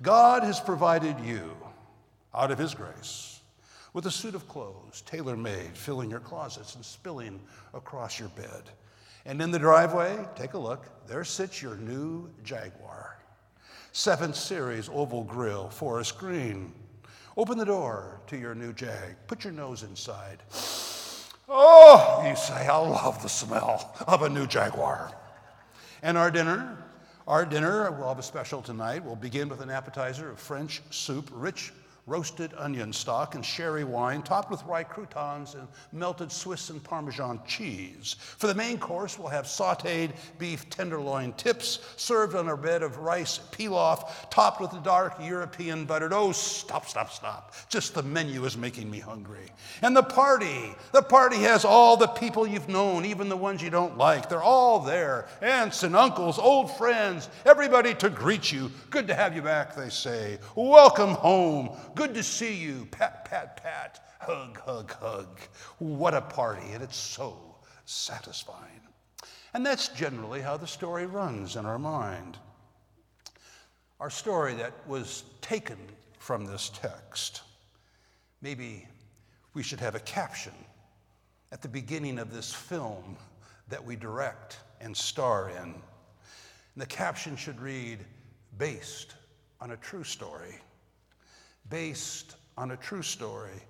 God 0.01 0.43
has 0.43 0.59
provided 0.59 1.19
you, 1.21 1.57
out 2.35 2.51
of 2.51 2.59
his 2.59 2.75
grace, 2.75 3.41
with 3.93 4.07
a 4.07 4.11
suit 4.11 4.35
of 4.35 4.49
clothes, 4.49 5.03
tailor 5.03 5.37
made, 5.37 5.77
filling 5.77 6.11
your 6.11 6.21
closets 6.21 6.75
and 6.75 6.85
spilling 6.85 7.41
across 7.75 8.19
your 8.19 8.29
bed. 8.31 8.63
And 9.25 9.41
in 9.41 9.51
the 9.51 9.59
driveway, 9.59 10.19
take 10.35 10.55
a 10.55 10.59
look, 10.59 10.87
there 11.07 11.25
sits 11.25 11.63
your 11.63 11.77
new 11.77 12.29
Jaguar. 12.43 13.19
Seventh 13.93 14.37
series 14.37 14.89
oval 14.89 15.25
grill, 15.25 15.69
forest 15.69 16.19
green. 16.19 16.73
Open 17.37 17.59
the 17.59 17.65
door 17.65 18.21
to 18.27 18.39
your 18.39 18.55
new 18.55 18.73
Jag. 18.73 19.17
Put 19.27 19.45
your 19.45 19.53
nose 19.53 19.83
inside. 19.83 20.39
Oh, 21.49 22.25
you 22.27 22.35
say, 22.35 22.67
I 22.67 22.77
love 22.79 23.23
the 23.23 23.29
smell 23.29 23.95
of 24.07 24.23
a 24.23 24.29
new 24.29 24.47
Jaguar. 24.47 25.13
And 26.03 26.17
our 26.17 26.31
dinner, 26.31 26.79
our 27.29 27.45
dinner, 27.45 27.91
we'll 27.93 28.09
have 28.09 28.19
a 28.19 28.23
special 28.23 28.63
tonight. 28.63 29.05
We'll 29.05 29.17
begin 29.17 29.49
with 29.49 29.61
an 29.61 29.71
appetizer 29.71 30.31
of 30.31 30.41
French 30.41 30.83
soup, 30.91 31.31
rich 31.33 31.73
roasted 32.07 32.53
onion 32.59 32.93
stock 32.93 33.37
and 33.37 33.45
sherry 33.45 33.85
wine, 33.85 34.23
topped 34.23 34.51
with 34.51 34.63
rye 34.65 34.83
croutons 34.83 35.55
and 35.55 35.69
melted 35.93 36.33
Swiss 36.33 36.71
and 36.71 36.83
Parmesan 36.83 37.41
cheese. 37.47 38.17
For 38.39 38.49
the 38.49 38.55
main 38.55 38.79
course, 38.79 39.19
we'll 39.19 39.29
have 39.29 39.45
sauteed 39.45 40.11
beef 40.37 40.69
tenderloin 40.69 41.33
tips 41.35 41.79
served 41.97 42.35
on 42.35 42.49
a 42.49 42.57
bed 42.57 42.83
of 42.83 42.99
rice 42.99 43.39
pilaf, 43.53 44.29
topped 44.31 44.61
with 44.61 44.73
a 44.73 44.81
dark 44.81 45.15
European 45.21 45.85
buttered. 45.85 46.13
Oh, 46.13 46.33
stop, 46.33 46.87
stop, 46.87 47.13
stop. 47.13 47.55
Just 47.69 47.95
the 47.95 48.03
menu 48.03 48.45
is 48.47 48.57
making 48.57 48.91
me 48.91 48.99
hungry. 48.99 49.47
And 49.81 49.97
the 49.97 50.03
party, 50.03 50.75
the 50.91 51.03
party 51.03 51.37
has 51.39 51.65
all 51.65 51.97
the 51.97 52.09
people 52.09 52.47
you've 52.47 52.69
known, 52.69 53.05
even 53.05 53.29
the 53.29 53.37
ones 53.37 53.63
you 53.63 53.71
don't 53.71 53.97
like. 53.97 54.29
They're 54.29 54.43
all 54.43 54.81
there 54.81 55.29
aunts 55.41 55.85
and 55.85 55.95
uncles, 55.95 56.39
old 56.39 56.77
friends, 56.77 57.29
everybody 57.47 57.95
to 57.95 58.11
greet 58.11 58.51
you. 58.51 58.73
Good 58.91 59.07
to 59.07 59.15
have 59.15 59.37
you 59.37 59.43
back, 59.43 59.77
they 59.77 59.89
say. 59.89 60.39
Welcome 60.57 61.11
home. 61.11 61.77
Good 61.95 62.15
to 62.15 62.23
see 62.23 62.55
you. 62.55 62.87
Pat, 62.91 63.25
pat, 63.27 63.63
pat. 63.63 64.15
Hug, 64.21 64.59
hug, 64.61 64.93
hug. 64.93 65.41
What 65.79 66.15
a 66.15 66.21
party, 66.21 66.73
and 66.73 66.83
it's 66.83 66.97
so 66.97 67.57
satisfying. 67.85 68.81
And 69.53 69.67
that's 69.67 69.89
generally 69.89 70.41
how 70.41 70.57
the 70.57 70.67
story 70.67 71.07
runs 71.07 71.57
in 71.57 71.67
our 71.67 71.79
mind. 71.79 72.39
Our 74.01 74.11
story 74.11 74.55
that 74.55 74.73
was 74.89 75.25
taken 75.43 75.77
from 76.19 76.47
this 76.47 76.71
text. 76.75 77.43
Maybe 78.41 78.89
we 79.55 79.63
should 79.63 79.81
have 79.81 79.95
a 79.95 80.01
caption 80.01 80.55
at 81.51 81.61
the 81.61 81.69
beginning 81.69 82.19
of 82.19 82.33
this 82.33 82.53
film 82.53 83.17
that 83.69 83.85
we 83.85 83.97
direct 83.97 84.59
and 84.81 84.97
star 84.97 85.51
in. 85.51 85.57
And 85.57 85.75
the 86.77 86.87
caption 86.87 87.37
should 87.37 87.61
read, 87.61 87.99
based 88.57 89.15
on 89.61 89.73
a 89.73 89.77
true 89.77 90.05
story 90.05 90.59
based 91.71 92.37
on 92.57 92.73
a 92.73 92.77
true 92.77 93.03
story 93.03 93.63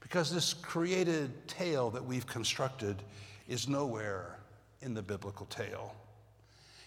Because 0.00 0.32
this 0.32 0.54
created 0.54 1.48
tale 1.48 1.90
that 1.90 2.04
we've 2.04 2.26
constructed 2.26 3.02
is 3.48 3.68
nowhere 3.68 4.38
in 4.80 4.94
the 4.94 5.02
biblical 5.02 5.46
tale. 5.46 5.96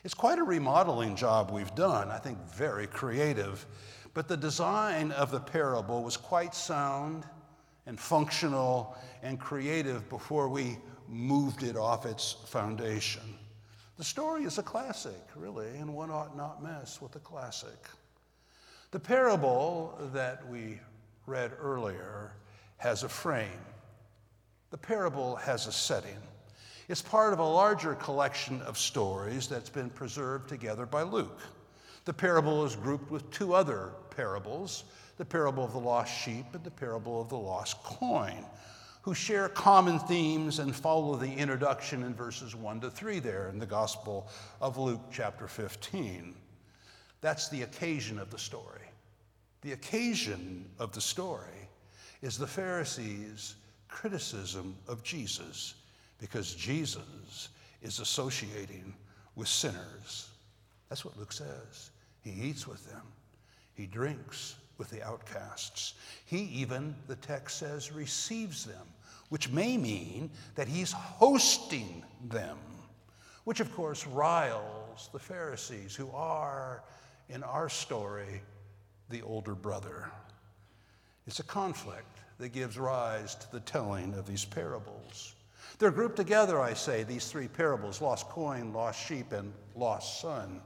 It's 0.05 0.13
quite 0.13 0.39
a 0.39 0.43
remodeling 0.43 1.17
job 1.17 1.51
we've 1.51 1.75
done, 1.75 2.09
I 2.09 2.17
think 2.17 2.37
very 2.53 2.87
creative. 2.87 3.65
But 4.13 4.29
the 4.29 4.37
design 4.37 5.11
of 5.11 5.31
the 5.31 5.39
parable 5.41 6.01
was 6.01 6.15
quite 6.15 6.55
sound 6.55 7.25
and 7.85 7.99
functional 7.99 8.97
and 9.21 9.37
creative 9.37 10.07
before 10.09 10.47
we 10.47 10.77
moved 11.09 11.63
it 11.63 11.75
off 11.75 12.05
its 12.05 12.37
foundation. 12.45 13.35
The 13.97 14.05
story 14.05 14.43
is 14.45 14.57
a 14.59 14.63
classic, 14.63 15.21
really, 15.35 15.75
and 15.75 15.93
one 15.93 16.09
ought 16.09 16.37
not 16.37 16.63
mess 16.63 17.01
with 17.01 17.15
a 17.17 17.19
classic. 17.19 17.89
The 18.91 18.99
parable 18.99 19.99
that 20.13 20.47
we 20.49 20.79
read 21.27 21.51
earlier 21.61 22.31
has 22.77 23.03
a 23.03 23.09
frame. 23.09 23.65
The 24.71 24.77
parable 24.77 25.35
has 25.35 25.67
a 25.67 25.71
setting. 25.71 26.17
It's 26.87 27.01
part 27.03 27.33
of 27.33 27.39
a 27.39 27.43
larger 27.43 27.93
collection 27.93 28.63
of 28.63 28.79
stories 28.79 29.47
that's 29.47 29.69
been 29.69 29.91
preserved 29.91 30.49
together 30.49 30.87
by 30.87 31.03
Luke. 31.03 31.39
The 32.05 32.13
parable 32.13 32.65
is 32.65 32.75
grouped 32.75 33.11
with 33.11 33.29
two 33.29 33.53
other 33.53 33.91
parables 34.09 34.85
the 35.17 35.25
parable 35.25 35.65
of 35.65 35.73
the 35.73 35.79
lost 35.79 36.17
sheep 36.23 36.45
and 36.53 36.63
the 36.63 36.71
parable 36.71 37.21
of 37.21 37.27
the 37.27 37.37
lost 37.37 37.83
coin, 37.83 38.45
who 39.01 39.13
share 39.13 39.49
common 39.49 39.99
themes 39.99 40.59
and 40.59 40.73
follow 40.73 41.17
the 41.17 41.31
introduction 41.31 42.03
in 42.03 42.15
verses 42.15 42.55
1 42.55 42.79
to 42.79 42.89
3 42.89 43.19
there 43.19 43.49
in 43.49 43.59
the 43.59 43.65
Gospel 43.65 44.29
of 44.61 44.77
Luke, 44.77 45.01
chapter 45.11 45.47
15. 45.47 46.33
That's 47.21 47.49
the 47.49 47.63
occasion 47.63 48.19
of 48.19 48.29
the 48.29 48.39
story. 48.39 48.81
The 49.61 49.73
occasion 49.73 50.69
of 50.79 50.93
the 50.93 51.01
story 51.01 51.69
is 52.21 52.37
the 52.37 52.47
Pharisees' 52.47 53.55
criticism 53.87 54.75
of 54.87 55.03
Jesus 55.03 55.75
because 56.19 56.55
Jesus 56.55 57.49
is 57.81 57.99
associating 57.99 58.93
with 59.35 59.47
sinners. 59.47 60.29
That's 60.89 61.05
what 61.05 61.17
Luke 61.17 61.31
says. 61.31 61.91
He 62.21 62.31
eats 62.31 62.67
with 62.67 62.85
them, 62.89 63.03
he 63.73 63.85
drinks 63.85 64.55
with 64.77 64.89
the 64.89 65.03
outcasts. 65.03 65.93
He 66.25 66.43
even, 66.53 66.95
the 67.07 67.17
text 67.17 67.59
says, 67.59 67.91
receives 67.91 68.65
them, 68.65 68.87
which 69.29 69.49
may 69.49 69.77
mean 69.77 70.29
that 70.55 70.67
he's 70.67 70.91
hosting 70.93 72.03
them, 72.29 72.57
which 73.43 73.59
of 73.59 73.73
course 73.75 74.07
riles 74.07 75.09
the 75.11 75.19
Pharisees, 75.19 75.95
who 75.95 76.09
are, 76.11 76.81
in 77.29 77.43
our 77.43 77.69
story, 77.69 78.41
the 79.09 79.21
older 79.21 79.55
brother. 79.55 80.09
It's 81.27 81.39
a 81.39 81.43
conflict 81.43 82.19
that 82.39 82.49
gives 82.49 82.77
rise 82.77 83.35
to 83.35 83.51
the 83.51 83.59
telling 83.59 84.13
of 84.15 84.25
these 84.25 84.45
parables. 84.45 85.35
They're 85.77 85.91
grouped 85.91 86.15
together, 86.15 86.59
I 86.59 86.73
say, 86.73 87.03
these 87.03 87.27
three 87.27 87.47
parables 87.47 88.01
lost 88.01 88.27
coin, 88.29 88.73
lost 88.73 89.05
sheep, 89.05 89.31
and 89.31 89.53
lost 89.75 90.21
son. 90.21 90.61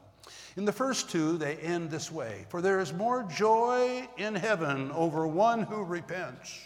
In 0.55 0.65
the 0.65 0.71
first 0.71 1.09
two, 1.09 1.37
they 1.37 1.57
end 1.57 1.89
this 1.89 2.11
way 2.11 2.45
For 2.49 2.61
there 2.61 2.79
is 2.79 2.93
more 2.93 3.23
joy 3.23 4.07
in 4.17 4.35
heaven 4.35 4.91
over 4.91 5.27
one 5.27 5.63
who 5.63 5.83
repents. 5.83 6.59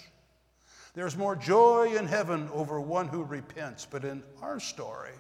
There's 0.93 1.17
more 1.17 1.35
joy 1.35 1.95
in 1.95 2.07
heaven 2.07 2.49
over 2.53 2.79
one 2.81 3.07
who 3.07 3.23
repents. 3.23 3.85
But 3.89 4.03
in 4.03 4.23
our 4.41 4.59
story, 4.59 5.11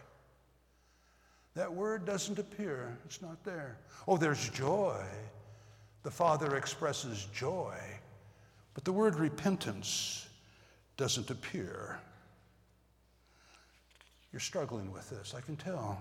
that 1.57 1.73
word 1.73 2.05
doesn't 2.05 2.37
appear. 2.37 2.95
It's 3.03 3.19
not 3.19 3.43
there. 3.43 3.79
Oh, 4.07 4.15
there's 4.15 4.49
joy. 4.49 5.03
The 6.03 6.11
Father 6.11 6.55
expresses 6.55 7.27
joy. 7.33 7.75
But 8.75 8.85
the 8.85 8.93
word 8.93 9.15
repentance 9.15 10.27
doesn't 10.97 11.31
appear. 11.31 11.99
You're 14.31 14.39
struggling 14.39 14.91
with 14.91 15.09
this, 15.09 15.33
I 15.35 15.41
can 15.41 15.55
tell. 15.55 15.99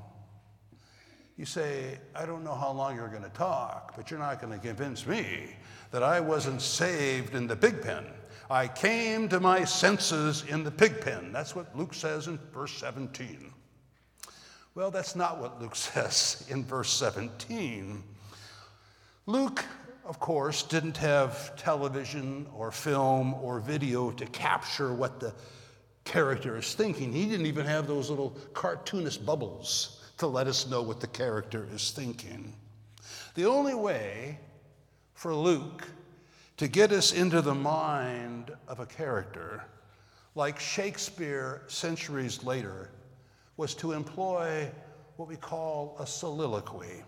You 1.38 1.46
say, 1.46 1.98
I 2.14 2.26
don't 2.26 2.44
know 2.44 2.54
how 2.54 2.72
long 2.72 2.94
you're 2.94 3.08
going 3.08 3.22
to 3.22 3.30
talk, 3.30 3.96
but 3.96 4.10
you're 4.10 4.20
not 4.20 4.42
going 4.42 4.52
to 4.52 4.58
convince 4.58 5.06
me 5.06 5.56
that 5.90 6.02
I 6.02 6.20
wasn't 6.20 6.60
saved 6.60 7.34
in 7.34 7.46
the 7.46 7.56
pig 7.56 7.80
pen. 7.80 8.04
I 8.50 8.68
came 8.68 9.26
to 9.30 9.40
my 9.40 9.64
senses 9.64 10.44
in 10.48 10.64
the 10.64 10.70
pig 10.70 11.00
pen. 11.00 11.32
That's 11.32 11.56
what 11.56 11.74
Luke 11.74 11.94
says 11.94 12.26
in 12.26 12.38
verse 12.52 12.76
17. 12.76 13.52
Well, 14.76 14.92
that's 14.92 15.16
not 15.16 15.40
what 15.40 15.60
Luke 15.60 15.74
says 15.74 16.46
in 16.48 16.64
verse 16.64 16.92
17. 16.92 18.04
Luke 19.26 19.64
of 20.06 20.20
course, 20.20 20.62
didn't 20.62 20.96
have 20.96 21.56
television 21.56 22.46
or 22.54 22.70
film 22.70 23.34
or 23.34 23.58
video 23.58 24.12
to 24.12 24.26
capture 24.26 24.94
what 24.94 25.18
the 25.18 25.34
character 26.04 26.56
is 26.56 26.74
thinking. 26.74 27.12
He 27.12 27.26
didn't 27.26 27.46
even 27.46 27.66
have 27.66 27.88
those 27.88 28.08
little 28.08 28.30
cartoonist 28.54 29.26
bubbles 29.26 30.00
to 30.18 30.28
let 30.28 30.46
us 30.46 30.68
know 30.68 30.80
what 30.80 31.00
the 31.00 31.08
character 31.08 31.66
is 31.74 31.90
thinking. 31.90 32.52
The 33.34 33.46
only 33.46 33.74
way 33.74 34.38
for 35.14 35.34
Luke 35.34 35.82
to 36.58 36.68
get 36.68 36.92
us 36.92 37.12
into 37.12 37.42
the 37.42 37.54
mind 37.54 38.52
of 38.68 38.78
a 38.78 38.86
character, 38.86 39.64
like 40.36 40.60
Shakespeare 40.60 41.62
centuries 41.66 42.44
later, 42.44 42.90
was 43.56 43.74
to 43.74 43.92
employ 43.92 44.70
what 45.16 45.28
we 45.28 45.36
call 45.36 45.96
a 45.98 46.06
soliloquy 46.06 47.02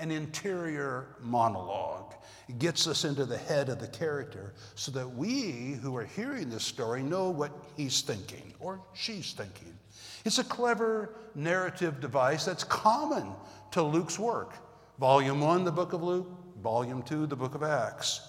an 0.00 0.10
interior 0.10 1.08
monologue. 1.20 2.14
It 2.48 2.58
gets 2.58 2.86
us 2.86 3.04
into 3.04 3.24
the 3.26 3.36
head 3.36 3.68
of 3.68 3.80
the 3.80 3.88
character 3.88 4.54
so 4.74 4.90
that 4.92 5.08
we 5.08 5.78
who 5.82 5.96
are 5.96 6.04
hearing 6.04 6.48
this 6.48 6.64
story 6.64 7.02
know 7.02 7.30
what 7.30 7.52
he's 7.76 8.00
thinking 8.02 8.54
or 8.60 8.80
she's 8.94 9.32
thinking. 9.32 9.76
It's 10.24 10.38
a 10.38 10.44
clever 10.44 11.14
narrative 11.34 12.00
device 12.00 12.44
that's 12.44 12.64
common 12.64 13.32
to 13.72 13.82
Luke's 13.82 14.18
work. 14.18 14.54
Volume 14.98 15.40
1, 15.40 15.64
the 15.64 15.72
book 15.72 15.92
of 15.92 16.02
Luke, 16.02 16.30
Volume 16.62 17.02
2, 17.02 17.26
the 17.26 17.36
book 17.36 17.54
of 17.54 17.62
Acts. 17.62 18.28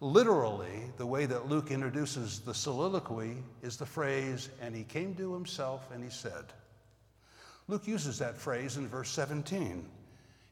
Literally, 0.00 0.90
the 0.96 1.06
way 1.06 1.26
that 1.26 1.48
Luke 1.48 1.70
introduces 1.70 2.40
the 2.40 2.54
soliloquy 2.54 3.36
is 3.62 3.76
the 3.76 3.86
phrase, 3.86 4.48
and 4.60 4.74
he 4.74 4.82
came 4.82 5.14
to 5.16 5.32
himself 5.34 5.90
and 5.92 6.02
he 6.02 6.10
said. 6.10 6.52
Luke 7.70 7.86
uses 7.86 8.18
that 8.18 8.36
phrase 8.36 8.76
in 8.76 8.88
verse 8.88 9.10
17. 9.10 9.88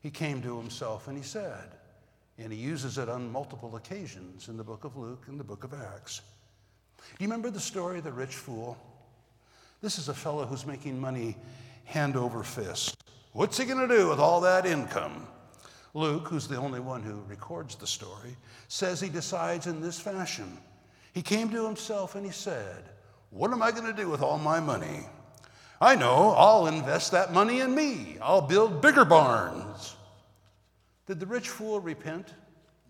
He 0.00 0.10
came 0.10 0.40
to 0.42 0.56
himself 0.56 1.08
and 1.08 1.16
he 1.16 1.24
said, 1.24 1.72
and 2.38 2.52
he 2.52 2.58
uses 2.58 2.96
it 2.96 3.08
on 3.08 3.32
multiple 3.32 3.74
occasions 3.74 4.46
in 4.46 4.56
the 4.56 4.62
book 4.62 4.84
of 4.84 4.96
Luke 4.96 5.24
and 5.26 5.38
the 5.38 5.44
book 5.44 5.64
of 5.64 5.74
Acts. 5.74 6.20
Do 6.96 7.04
you 7.18 7.26
remember 7.26 7.50
the 7.50 7.58
story 7.58 7.98
of 7.98 8.04
the 8.04 8.12
rich 8.12 8.36
fool? 8.36 8.78
This 9.82 9.98
is 9.98 10.08
a 10.08 10.14
fellow 10.14 10.46
who's 10.46 10.64
making 10.64 11.00
money 11.00 11.36
hand 11.86 12.16
over 12.16 12.44
fist. 12.44 13.02
What's 13.32 13.58
he 13.58 13.64
going 13.64 13.88
to 13.88 13.96
do 13.96 14.08
with 14.08 14.20
all 14.20 14.40
that 14.42 14.64
income? 14.64 15.26
Luke, 15.94 16.28
who's 16.28 16.46
the 16.46 16.56
only 16.56 16.78
one 16.78 17.02
who 17.02 17.24
records 17.28 17.74
the 17.74 17.86
story, 17.88 18.36
says 18.68 19.00
he 19.00 19.08
decides 19.08 19.66
in 19.66 19.80
this 19.80 19.98
fashion. 19.98 20.56
He 21.12 21.22
came 21.22 21.50
to 21.50 21.66
himself 21.66 22.14
and 22.14 22.24
he 22.24 22.30
said, 22.30 22.84
What 23.30 23.50
am 23.50 23.60
I 23.60 23.72
going 23.72 23.86
to 23.86 23.92
do 23.92 24.08
with 24.08 24.22
all 24.22 24.38
my 24.38 24.60
money? 24.60 25.06
I 25.80 25.94
know, 25.94 26.34
I'll 26.36 26.66
invest 26.66 27.12
that 27.12 27.32
money 27.32 27.60
in 27.60 27.74
me. 27.74 28.16
I'll 28.20 28.42
build 28.42 28.82
bigger 28.82 29.04
barns. 29.04 29.94
Did 31.06 31.20
the 31.20 31.26
rich 31.26 31.48
fool 31.48 31.80
repent? 31.80 32.34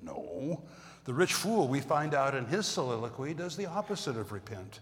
No. 0.02 0.62
The 1.04 1.14
rich 1.14 1.34
fool, 1.34 1.68
we 1.68 1.80
find 1.80 2.14
out 2.14 2.34
in 2.34 2.46
his 2.46 2.66
soliloquy, 2.66 3.34
does 3.34 3.56
the 3.56 3.66
opposite 3.66 4.16
of 4.16 4.32
repent. 4.32 4.80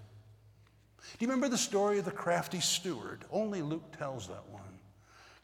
Do 1.19 1.25
you 1.25 1.29
remember 1.29 1.49
the 1.49 1.59
story 1.59 1.99
of 1.99 2.05
the 2.05 2.11
crafty 2.11 2.61
steward? 2.61 3.25
Only 3.31 3.63
Luke 3.63 3.97
tells 3.97 4.29
that 4.29 4.49
one. 4.51 4.63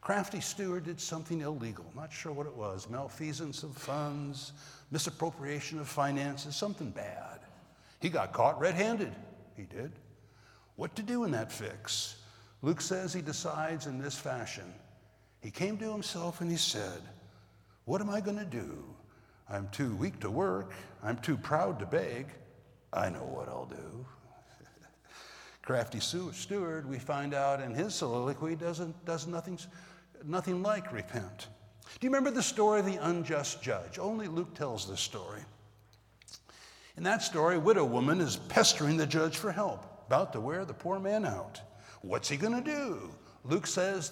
Crafty 0.01 0.41
steward 0.41 0.83
did 0.83 0.99
something 0.99 1.41
illegal, 1.41 1.85
not 1.95 2.11
sure 2.11 2.33
what 2.33 2.45
it 2.45 2.55
was 2.55 2.89
malfeasance 2.89 3.63
of 3.63 3.71
funds, 3.71 4.51
misappropriation 4.91 5.79
of 5.79 5.87
finances, 5.87 6.55
something 6.55 6.89
bad. 6.89 7.39
He 8.01 8.09
got 8.09 8.33
caught 8.33 8.59
red 8.59 8.75
handed. 8.75 9.13
He 9.55 9.63
did. 9.63 9.93
What 10.75 10.95
to 10.97 11.01
do 11.01 11.23
in 11.23 11.31
that 11.31 11.51
fix? 11.51 12.17
Luke 12.63 12.79
says 12.79 13.13
he 13.13 13.21
decides 13.21 13.87
in 13.87 13.99
this 13.99 14.15
fashion. 14.15 14.73
He 15.41 15.51
came 15.51 15.77
to 15.77 15.91
himself 15.91 16.39
and 16.39 16.49
he 16.49 16.57
said, 16.57 17.01
What 17.83 17.99
am 17.99 18.09
I 18.09 18.21
going 18.21 18.39
to 18.39 18.45
do? 18.45 18.83
I'm 19.49 19.67
too 19.69 19.93
weak 19.97 20.21
to 20.21 20.31
work. 20.31 20.71
I'm 21.03 21.17
too 21.17 21.35
proud 21.35 21.77
to 21.79 21.85
beg. 21.85 22.27
I 22.93 23.09
know 23.09 23.25
what 23.25 23.49
I'll 23.49 23.65
do. 23.65 24.05
Crafty 25.61 25.99
steward, 25.99 26.89
we 26.89 26.99
find 26.99 27.33
out 27.33 27.61
in 27.61 27.73
his 27.75 27.93
soliloquy, 27.93 28.55
doesn't, 28.55 29.03
does 29.03 29.27
nothing, 29.27 29.59
nothing 30.23 30.63
like 30.63 30.93
repent. 30.93 31.49
Do 31.99 32.07
you 32.07 32.09
remember 32.09 32.31
the 32.31 32.41
story 32.41 32.79
of 32.79 32.85
the 32.85 32.95
unjust 32.95 33.61
judge? 33.61 33.99
Only 33.99 34.27
Luke 34.27 34.55
tells 34.55 34.89
this 34.89 35.01
story. 35.01 35.41
In 36.95 37.03
that 37.03 37.23
story, 37.23 37.57
a 37.57 37.59
widow 37.59 37.83
woman 37.83 38.21
is 38.21 38.37
pestering 38.37 38.95
the 38.95 39.05
judge 39.05 39.35
for 39.35 39.51
help, 39.51 40.05
about 40.07 40.31
to 40.31 40.39
wear 40.39 40.63
the 40.63 40.73
poor 40.73 40.97
man 40.97 41.25
out. 41.25 41.59
What's 42.03 42.29
he 42.29 42.37
going 42.37 42.61
to 42.61 42.69
do? 42.69 43.09
Luke 43.45 43.65
says 43.65 44.11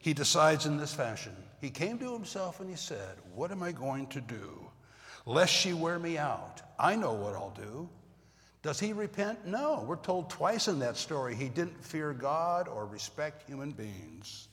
he 0.00 0.14
decides 0.14 0.64
in 0.64 0.76
this 0.76 0.94
fashion. 0.94 1.34
He 1.60 1.70
came 1.70 1.98
to 1.98 2.12
himself 2.12 2.60
and 2.60 2.70
he 2.70 2.76
said, 2.76 3.16
What 3.34 3.50
am 3.50 3.62
I 3.62 3.72
going 3.72 4.06
to 4.08 4.20
do? 4.20 4.66
Lest 5.26 5.52
she 5.52 5.72
wear 5.72 5.98
me 5.98 6.18
out. 6.18 6.62
I 6.78 6.96
know 6.96 7.12
what 7.12 7.34
I'll 7.34 7.54
do. 7.56 7.88
Does 8.62 8.78
he 8.78 8.92
repent? 8.92 9.44
No. 9.44 9.84
We're 9.86 9.96
told 9.96 10.30
twice 10.30 10.68
in 10.68 10.78
that 10.78 10.96
story 10.96 11.34
he 11.34 11.48
didn't 11.48 11.84
fear 11.84 12.12
God 12.12 12.68
or 12.68 12.86
respect 12.86 13.48
human 13.48 13.72
beings. 13.72 14.48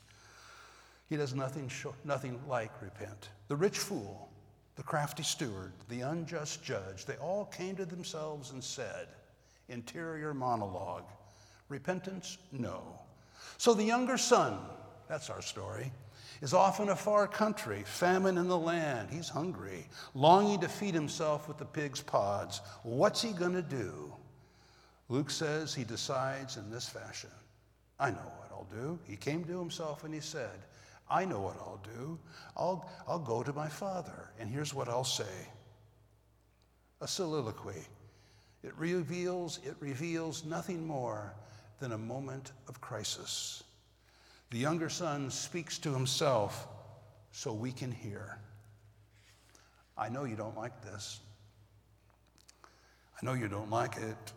He 1.08 1.16
does 1.16 1.34
nothing, 1.34 1.68
short, 1.68 1.94
nothing 2.04 2.40
like 2.48 2.70
repent. 2.82 3.30
The 3.48 3.56
rich 3.56 3.78
fool, 3.78 4.30
the 4.74 4.82
crafty 4.82 5.22
steward, 5.22 5.72
the 5.88 6.00
unjust 6.00 6.62
judge, 6.62 7.06
they 7.06 7.16
all 7.16 7.44
came 7.44 7.76
to 7.76 7.84
themselves 7.84 8.50
and 8.50 8.62
said, 8.62 9.08
interior 9.68 10.34
monologue, 10.34 11.08
repentance? 11.70 12.38
No. 12.52 12.82
So 13.56 13.74
the 13.74 13.84
younger 13.84 14.18
son, 14.18 14.58
that's 15.08 15.30
our 15.30 15.42
story, 15.42 15.92
is 16.42 16.54
off 16.54 16.80
in 16.80 16.88
a 16.88 16.96
far 16.96 17.26
country, 17.26 17.82
famine 17.84 18.38
in 18.38 18.48
the 18.48 18.58
land. 18.58 19.10
He's 19.10 19.28
hungry, 19.28 19.86
longing 20.14 20.60
to 20.60 20.68
feed 20.68 20.94
himself 20.94 21.48
with 21.48 21.58
the 21.58 21.64
pig's 21.64 22.00
pods. 22.00 22.60
What's 22.82 23.20
he 23.20 23.32
going 23.32 23.52
to 23.52 23.62
do? 23.62 24.12
Luke 25.08 25.30
says 25.30 25.74
he 25.74 25.84
decides 25.84 26.56
in 26.56 26.70
this 26.70 26.88
fashion 26.88 27.30
I 27.98 28.10
know 28.10 28.16
what 28.16 28.48
I'll 28.50 28.68
do. 28.70 28.98
He 29.06 29.16
came 29.16 29.44
to 29.44 29.58
himself 29.58 30.04
and 30.04 30.14
he 30.14 30.20
said, 30.20 30.64
I 31.10 31.24
know 31.24 31.40
what 31.40 31.56
I'll 31.58 31.82
do. 31.98 32.18
I'll, 32.56 32.88
I'll 33.06 33.18
go 33.18 33.42
to 33.42 33.52
my 33.52 33.68
father, 33.68 34.30
and 34.38 34.48
here's 34.48 34.72
what 34.72 34.88
I'll 34.88 35.04
say 35.04 35.48
a 37.02 37.08
soliloquy. 37.08 37.86
It 38.62 38.74
reveals, 38.76 39.58
it 39.64 39.74
reveals 39.80 40.44
nothing 40.44 40.86
more 40.86 41.34
than 41.80 41.92
a 41.92 41.98
moment 41.98 42.52
of 42.68 42.80
crisis. 42.80 43.64
The 44.50 44.58
younger 44.58 44.88
son 44.88 45.30
speaks 45.30 45.78
to 45.78 45.92
himself 45.92 46.68
so 47.32 47.52
we 47.52 47.72
can 47.72 47.90
hear. 47.90 48.38
I 49.96 50.08
know 50.08 50.24
you 50.24 50.36
don't 50.36 50.56
like 50.56 50.82
this. 50.82 51.20
I 53.20 53.26
know 53.26 53.32
you 53.32 53.48
don't 53.48 53.70
like 53.70 53.96
it 53.96 54.32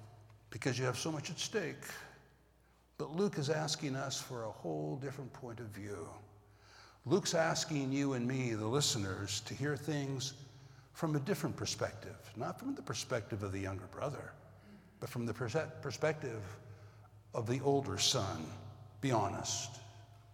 because 0.50 0.78
you 0.78 0.86
have 0.86 0.98
so 0.98 1.12
much 1.12 1.30
at 1.30 1.40
stake. 1.40 1.84
But 2.98 3.16
Luke 3.16 3.38
is 3.38 3.50
asking 3.50 3.96
us 3.96 4.22
for 4.22 4.44
a 4.44 4.52
whole 4.52 4.98
different 5.02 5.34
point 5.34 5.60
of 5.60 5.68
view. 5.68 6.08
Luke's 7.06 7.34
asking 7.34 7.92
you 7.92 8.14
and 8.14 8.26
me, 8.26 8.54
the 8.54 8.68
listeners, 8.68 9.42
to 9.42 9.54
hear 9.54 9.76
things 9.76 10.34
from 10.94 11.16
a 11.16 11.20
different 11.20 11.58
perspective, 11.58 12.16
not 12.38 12.60
from 12.60 12.76
the 12.76 12.82
perspective 12.82 13.44
of 13.44 13.52
the 13.52 13.60
younger 13.60 13.88
brother, 13.88 14.32
but 15.00 15.10
from 15.10 15.26
the 15.26 15.34
perspective 15.34 16.42
of 17.34 17.48
the 17.48 17.60
older 17.62 17.98
son. 17.98 18.46
Be 19.02 19.12
honest. 19.12 19.80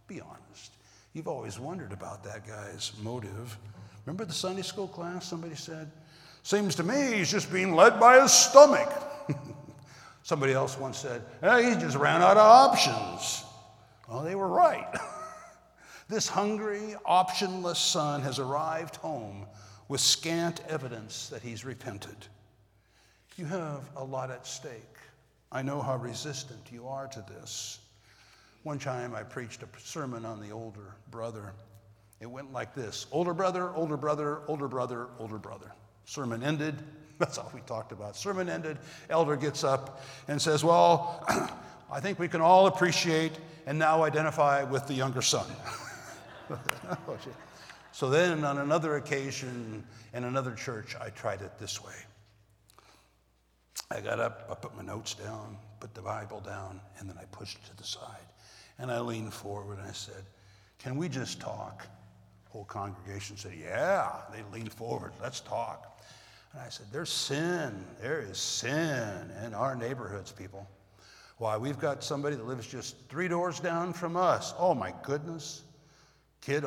Be 0.08 0.22
honest. 0.22 0.74
You've 1.14 1.28
always 1.28 1.60
wondered 1.60 1.92
about 1.92 2.24
that 2.24 2.48
guy's 2.48 2.92
motive. 3.02 3.58
Remember 4.06 4.26
the 4.26 4.34
Sunday 4.34 4.62
school 4.62 4.88
class? 4.88 5.26
Somebody 5.26 5.56
said, 5.56 5.92
Seems 6.44 6.76
to 6.76 6.84
me 6.84 7.18
he's 7.18 7.32
just 7.32 7.52
being 7.52 7.76
led 7.76 8.00
by 8.00 8.22
his 8.22 8.32
stomach. 8.32 8.92
Somebody 10.24 10.54
else 10.54 10.78
once 10.78 10.98
said, 11.00 11.24
hey, 11.42 11.70
He 11.74 11.76
just 11.80 11.98
ran 11.98 12.22
out 12.22 12.38
of 12.38 12.46
options. 12.46 13.44
Well, 14.08 14.22
they 14.22 14.36
were 14.36 14.48
right. 14.48 14.88
this 16.08 16.28
hungry, 16.28 16.96
optionless 17.08 17.78
son 17.78 18.22
has 18.22 18.40
arrived 18.40 18.96
home 18.98 19.46
with 19.88 20.02
scant 20.02 20.62
evidence 20.70 21.30
that 21.30 21.42
he's 21.42 21.66
repented. 21.66 22.16
You 23.38 23.46
have 23.46 23.90
a 23.96 24.04
lot 24.04 24.32
at 24.32 24.46
stake. 24.46 24.99
I 25.52 25.62
know 25.62 25.82
how 25.82 25.98
resistant 25.98 26.72
you 26.72 26.88
are 26.88 27.08
to 27.08 27.26
this. 27.28 27.80
One 28.64 28.78
time 28.78 29.16
I 29.16 29.24
preached 29.24 29.64
a 29.64 29.68
sermon 29.80 30.26
on 30.26 30.40
the 30.40 30.52
older 30.52 30.96
brother. 31.10 31.54
It 32.20 32.28
went 32.28 32.52
like 32.52 32.76
this 32.76 33.08
Older 33.12 33.34
brother, 33.34 33.74
older 33.74 33.98
brother, 33.98 34.42
older 34.48 34.68
brother, 34.68 35.08
older 35.18 35.38
brother. 35.38 35.72
Sermon 36.06 36.44
ended. 36.44 36.76
That's 37.20 37.38
all 37.38 37.52
we 37.54 37.62
talked 37.62 37.92
about. 37.92 38.16
Sermon 38.16 38.48
ended. 38.48 38.78
Elder 39.10 39.36
gets 39.36 39.64
up 39.64 40.04
and 40.28 40.42
says, 40.42 40.64
Well, 40.64 41.24
I 41.92 42.00
think 42.00 42.20
we 42.20 42.28
can 42.28 42.42
all 42.42 42.68
appreciate 42.68 43.34
and 43.66 43.80
now 43.80 44.04
identify 44.04 44.64
with 44.64 44.88
the 44.88 44.94
younger 44.94 45.22
son. 45.22 45.46
so 47.92 48.10
then, 48.10 48.44
on 48.44 48.60
another 48.60 48.96
occasion 48.98 49.84
in 50.14 50.24
another 50.24 50.54
church, 50.54 50.96
I 51.00 51.10
tried 51.10 51.42
it 51.42 51.58
this 51.60 51.84
way. 51.84 51.94
I 53.92 54.02
got 54.02 54.20
up, 54.20 54.48
I 54.52 54.54
put 54.54 54.76
my 54.78 54.84
notes 54.84 55.16
down, 55.16 55.58
put 55.80 55.96
the 55.96 56.02
Bible 56.02 56.42
down, 56.42 56.80
and 57.00 57.10
then 57.10 57.18
I 57.20 57.26
pushed 57.32 57.58
it 57.58 57.66
to 57.72 57.76
the 57.76 57.84
side. 57.84 58.28
And 58.78 58.92
I 58.92 59.00
leaned 59.00 59.34
forward 59.34 59.80
and 59.80 59.88
I 59.88 59.92
said, 59.94 60.24
Can 60.78 60.96
we 60.96 61.10
just 61.10 61.42
talk? 61.42 61.88
The 62.46 62.52
whole 62.52 62.66
congregation 62.66 63.36
said, 63.36 63.54
Yeah. 63.60 64.12
They 64.32 64.44
leaned 64.54 64.72
forward, 64.72 65.14
let's 65.20 65.40
talk. 65.40 66.00
And 66.54 66.62
I 66.62 66.70
said, 66.70 66.86
There's 66.92 67.10
sin. 67.10 67.84
There 68.00 68.22
is 68.22 68.38
sin 68.38 69.32
in 69.44 69.56
our 69.56 69.76
neighborhoods, 69.76 70.32
people. 70.32 70.68
Why, 71.40 71.58
we've 71.58 71.80
got 71.80 72.04
somebody 72.04 72.36
that 72.36 72.46
lives 72.46 72.68
just 72.68 72.96
three 73.10 73.28
doors 73.28 73.60
down 73.60 73.94
from 73.94 74.16
us. 74.16 74.54
Oh 74.60 74.76
my 74.76 74.94
goodness. 75.02 75.64
Kid 76.42 76.64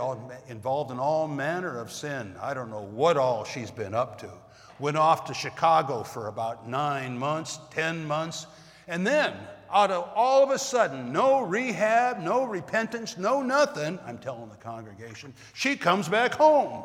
involved 0.48 0.90
in 0.90 0.98
all 0.98 1.26
manner 1.26 1.78
of 1.78 1.90
sin. 1.90 2.34
I 2.40 2.54
don't 2.54 2.70
know 2.70 2.82
what 2.82 3.16
all 3.16 3.44
she's 3.44 3.70
been 3.70 3.94
up 3.94 4.18
to. 4.20 4.30
Went 4.78 4.96
off 4.96 5.24
to 5.26 5.34
Chicago 5.34 6.02
for 6.02 6.28
about 6.28 6.68
nine 6.68 7.18
months, 7.18 7.58
10 7.70 8.04
months, 8.04 8.46
and 8.88 9.06
then 9.06 9.34
out 9.72 9.90
of 9.90 10.10
all 10.14 10.42
of 10.42 10.50
a 10.50 10.58
sudden, 10.58 11.12
no 11.12 11.40
rehab, 11.40 12.18
no 12.18 12.44
repentance, 12.44 13.16
no 13.16 13.40
nothing, 13.40 13.98
I'm 14.06 14.18
telling 14.18 14.50
the 14.50 14.56
congregation, 14.56 15.32
she 15.54 15.76
comes 15.76 16.08
back 16.08 16.34
home. 16.34 16.84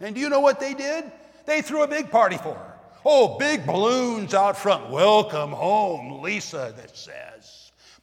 And 0.00 0.14
do 0.14 0.20
you 0.20 0.28
know 0.28 0.40
what 0.40 0.60
they 0.60 0.74
did? 0.74 1.10
They 1.46 1.62
threw 1.62 1.82
a 1.82 1.88
big 1.88 2.10
party 2.10 2.36
for 2.36 2.54
her. 2.54 2.74
Oh, 3.04 3.38
big 3.38 3.64
balloons 3.64 4.34
out 4.34 4.58
front. 4.58 4.90
Welcome 4.90 5.52
home, 5.52 6.20
Lisa, 6.20 6.74
that 6.76 6.94
says. 6.94 7.55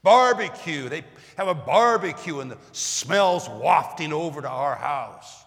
Barbecue. 0.03 0.89
They 0.89 1.03
have 1.37 1.47
a 1.47 1.55
barbecue 1.55 2.41
and 2.41 2.51
the 2.51 2.57
smells 2.73 3.49
wafting 3.49 4.11
over 4.11 4.41
to 4.41 4.49
our 4.49 4.75
house. 4.75 5.45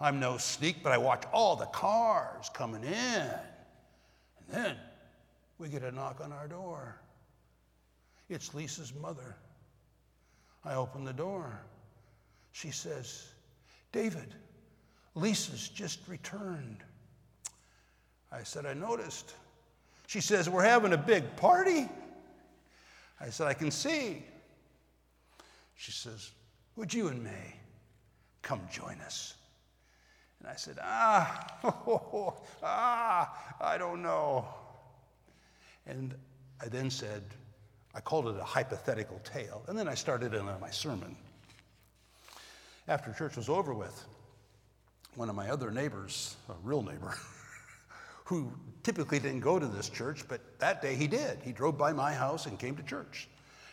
I'm 0.00 0.18
no 0.18 0.36
sneak, 0.36 0.82
but 0.82 0.90
I 0.90 0.98
watch 0.98 1.22
all 1.32 1.54
the 1.54 1.66
cars 1.66 2.50
coming 2.52 2.82
in. 2.82 2.92
And 2.92 4.48
then 4.50 4.76
we 5.58 5.68
get 5.68 5.84
a 5.84 5.92
knock 5.92 6.20
on 6.20 6.32
our 6.32 6.48
door. 6.48 6.96
It's 8.28 8.52
Lisa's 8.52 8.92
mother. 9.00 9.36
I 10.64 10.74
open 10.74 11.04
the 11.04 11.12
door. 11.12 11.60
She 12.50 12.70
says, 12.70 13.28
David, 13.92 14.34
Lisa's 15.14 15.68
just 15.68 16.00
returned. 16.08 16.78
I 18.32 18.42
said, 18.42 18.66
I 18.66 18.74
noticed. 18.74 19.34
She 20.08 20.20
says, 20.20 20.48
We're 20.48 20.64
having 20.64 20.92
a 20.92 20.98
big 20.98 21.36
party. 21.36 21.88
I 23.22 23.30
said, 23.30 23.46
I 23.46 23.54
can 23.54 23.70
see. 23.70 24.24
She 25.76 25.92
says, 25.92 26.32
Would 26.76 26.92
you 26.92 27.08
and 27.08 27.22
May 27.22 27.54
come 28.42 28.60
join 28.70 29.00
us? 29.00 29.34
And 30.40 30.48
I 30.48 30.56
said, 30.56 30.78
Ah, 30.82 31.46
oh, 31.64 32.34
ah, 32.62 33.54
I 33.60 33.78
don't 33.78 34.02
know. 34.02 34.46
And 35.86 36.14
I 36.60 36.66
then 36.66 36.90
said, 36.90 37.22
I 37.94 38.00
called 38.00 38.26
it 38.28 38.36
a 38.40 38.44
hypothetical 38.44 39.20
tale. 39.22 39.62
And 39.68 39.78
then 39.78 39.86
I 39.86 39.94
started 39.94 40.34
in 40.34 40.48
on 40.48 40.60
my 40.60 40.70
sermon. 40.70 41.16
After 42.88 43.12
church 43.12 43.36
was 43.36 43.48
over 43.48 43.72
with, 43.72 44.04
one 45.14 45.28
of 45.28 45.36
my 45.36 45.50
other 45.50 45.70
neighbors, 45.70 46.36
a 46.48 46.54
real 46.64 46.82
neighbor, 46.82 47.14
who 48.24 48.52
typically 48.82 49.18
didn't 49.18 49.40
go 49.40 49.58
to 49.58 49.66
this 49.66 49.88
church, 49.88 50.24
but 50.28 50.40
that 50.58 50.82
day 50.82 50.94
he 50.94 51.06
did. 51.06 51.38
He 51.42 51.52
drove 51.52 51.78
by 51.78 51.92
my 51.92 52.12
house 52.12 52.46
and 52.46 52.58
came 52.58 52.76
to 52.76 52.82
church. 52.82 53.28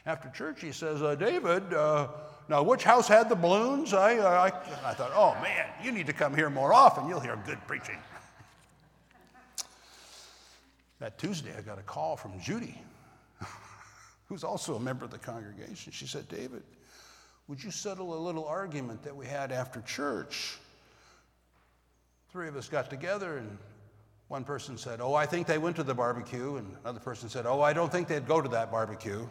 After 0.06 0.30
church, 0.30 0.62
he 0.62 0.72
says, 0.72 1.02
uh, 1.02 1.16
David, 1.16 1.74
uh, 1.74 2.08
now 2.48 2.64
which 2.64 2.84
house 2.84 3.08
had 3.08 3.30
the 3.30 3.36
balloons? 3.36 3.94
I, 3.94 4.18
uh, 4.18 4.28
I, 4.28 4.90
I 4.90 4.94
thought, 4.94 5.12
oh 5.14 5.34
man, 5.42 5.68
you 5.84 5.92
need 5.92 6.08
to 6.08 6.14
come 6.14 6.36
here 6.36 6.50
more 6.50 6.74
often. 6.74 7.08
You'll 7.08 7.20
hear 7.20 7.38
good 7.46 7.60
preaching. 7.68 7.98
that 11.00 11.18
Tuesday, 11.18 11.54
I 11.58 11.62
got 11.62 11.78
a 11.78 11.84
call 11.84 12.16
from 12.16 12.40
Judy 12.40 12.82
who's 14.26 14.44
also 14.44 14.76
a 14.76 14.80
member 14.80 15.06
of 15.06 15.12
the 15.12 15.20
congregation. 15.20 15.92
She 15.92 16.08
said, 16.08 16.28
David, 16.28 16.64
would 17.48 17.64
you 17.64 17.72
settle 17.72 18.18
a 18.18 18.20
little 18.20 18.46
argument 18.46 19.04
that 19.04 19.16
we 19.16 19.26
had 19.26 19.52
after 19.52 19.82
church? 19.82 20.58
Three 22.32 22.48
of 22.48 22.56
us 22.56 22.70
got 22.70 22.92
together, 22.92 23.38
and 23.38 23.58
one 24.30 24.44
person 24.44 24.78
said, 24.78 25.02
Oh, 25.02 25.16
I 25.16 25.26
think 25.26 25.48
they 25.48 25.58
went 25.58 25.76
to 25.76 25.84
the 25.84 25.94
barbecue. 25.94 26.56
And 26.56 26.76
another 26.84 27.00
person 27.00 27.28
said, 27.28 27.46
Oh, 27.46 27.62
I 27.62 27.74
don't 27.74 27.92
think 27.92 28.08
they'd 28.08 28.28
go 28.28 28.40
to 28.40 28.50
that 28.50 28.72
barbecue. 28.72 29.28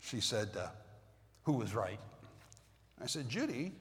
She 0.00 0.20
said, 0.20 0.48
uh, 0.58 0.66
Who 1.44 1.52
was 1.52 1.74
right? 1.74 2.00
I 3.00 3.06
said, 3.06 3.28
Judy, 3.28 3.72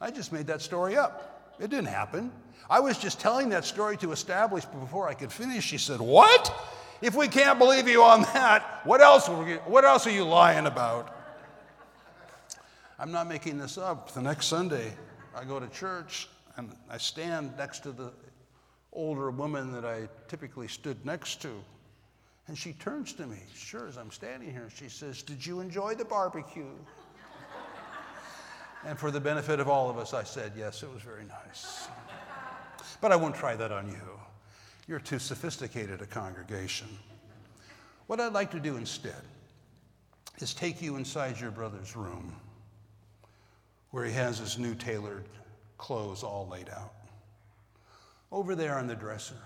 I 0.00 0.10
just 0.10 0.32
made 0.32 0.46
that 0.46 0.60
story 0.62 0.96
up. 0.96 1.56
It 1.58 1.70
didn't 1.70 1.86
happen. 1.86 2.30
I 2.68 2.80
was 2.80 2.98
just 2.98 3.20
telling 3.20 3.48
that 3.50 3.64
story 3.64 3.96
to 3.98 4.12
establish 4.12 4.64
before 4.66 5.08
I 5.08 5.14
could 5.14 5.32
finish. 5.32 5.64
She 5.64 5.78
said, 5.78 6.00
What? 6.00 6.54
If 7.00 7.14
we 7.14 7.26
can't 7.26 7.58
believe 7.58 7.88
you 7.88 8.02
on 8.02 8.22
that, 8.34 8.80
what 8.84 9.00
else, 9.00 9.28
what 9.28 9.84
else 9.84 10.06
are 10.06 10.10
you 10.10 10.24
lying 10.24 10.66
about? 10.66 11.14
I'm 12.98 13.10
not 13.10 13.28
making 13.28 13.58
this 13.58 13.76
up. 13.78 14.12
The 14.12 14.22
next 14.22 14.46
Sunday, 14.46 14.92
I 15.34 15.44
go 15.44 15.58
to 15.58 15.68
church 15.68 16.28
and 16.56 16.74
I 16.88 16.98
stand 16.98 17.56
next 17.56 17.80
to 17.80 17.92
the 17.92 18.12
older 18.94 19.30
woman 19.30 19.72
that 19.72 19.84
I 19.84 20.08
typically 20.28 20.68
stood 20.68 21.04
next 21.04 21.42
to. 21.42 21.50
And 22.46 22.56
she 22.56 22.74
turns 22.74 23.12
to 23.14 23.26
me, 23.26 23.38
sure 23.54 23.88
as 23.88 23.96
I'm 23.96 24.10
standing 24.10 24.50
here, 24.50 24.68
she 24.74 24.88
says, 24.88 25.22
Did 25.22 25.44
you 25.44 25.60
enjoy 25.60 25.94
the 25.94 26.04
barbecue? 26.04 26.70
and 28.86 28.98
for 28.98 29.10
the 29.10 29.20
benefit 29.20 29.60
of 29.60 29.68
all 29.68 29.88
of 29.88 29.98
us, 29.98 30.12
I 30.12 30.24
said, 30.24 30.52
Yes, 30.56 30.82
it 30.82 30.92
was 30.92 31.02
very 31.02 31.24
nice. 31.24 31.88
But 33.00 33.12
I 33.12 33.16
won't 33.16 33.34
try 33.34 33.56
that 33.56 33.72
on 33.72 33.88
you. 33.88 34.20
You're 34.86 35.00
too 35.00 35.18
sophisticated 35.18 36.02
a 36.02 36.06
congregation. 36.06 36.88
What 38.06 38.20
I'd 38.20 38.34
like 38.34 38.50
to 38.50 38.60
do 38.60 38.76
instead 38.76 39.22
is 40.38 40.52
take 40.52 40.82
you 40.82 40.96
inside 40.96 41.40
your 41.40 41.50
brother's 41.50 41.96
room 41.96 42.34
where 43.90 44.04
he 44.04 44.12
has 44.12 44.38
his 44.38 44.58
new 44.58 44.74
tailored 44.74 45.24
clothes 45.78 46.22
all 46.22 46.48
laid 46.48 46.68
out. 46.68 46.93
Over 48.34 48.56
there 48.56 48.76
on 48.76 48.88
the 48.88 48.96
dresser, 48.96 49.38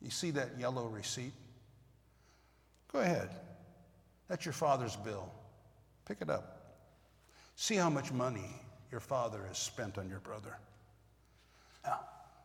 you 0.00 0.10
see 0.10 0.32
that 0.32 0.58
yellow 0.58 0.88
receipt? 0.88 1.32
Go 2.92 2.98
ahead. 2.98 3.30
That's 4.26 4.44
your 4.44 4.54
father's 4.54 4.96
bill. 4.96 5.30
Pick 6.04 6.20
it 6.20 6.28
up. 6.28 6.80
See 7.54 7.76
how 7.76 7.88
much 7.88 8.10
money 8.10 8.60
your 8.90 8.98
father 8.98 9.44
has 9.46 9.56
spent 9.56 9.98
on 9.98 10.08
your 10.08 10.18
brother. 10.18 10.58
Now, 11.84 12.00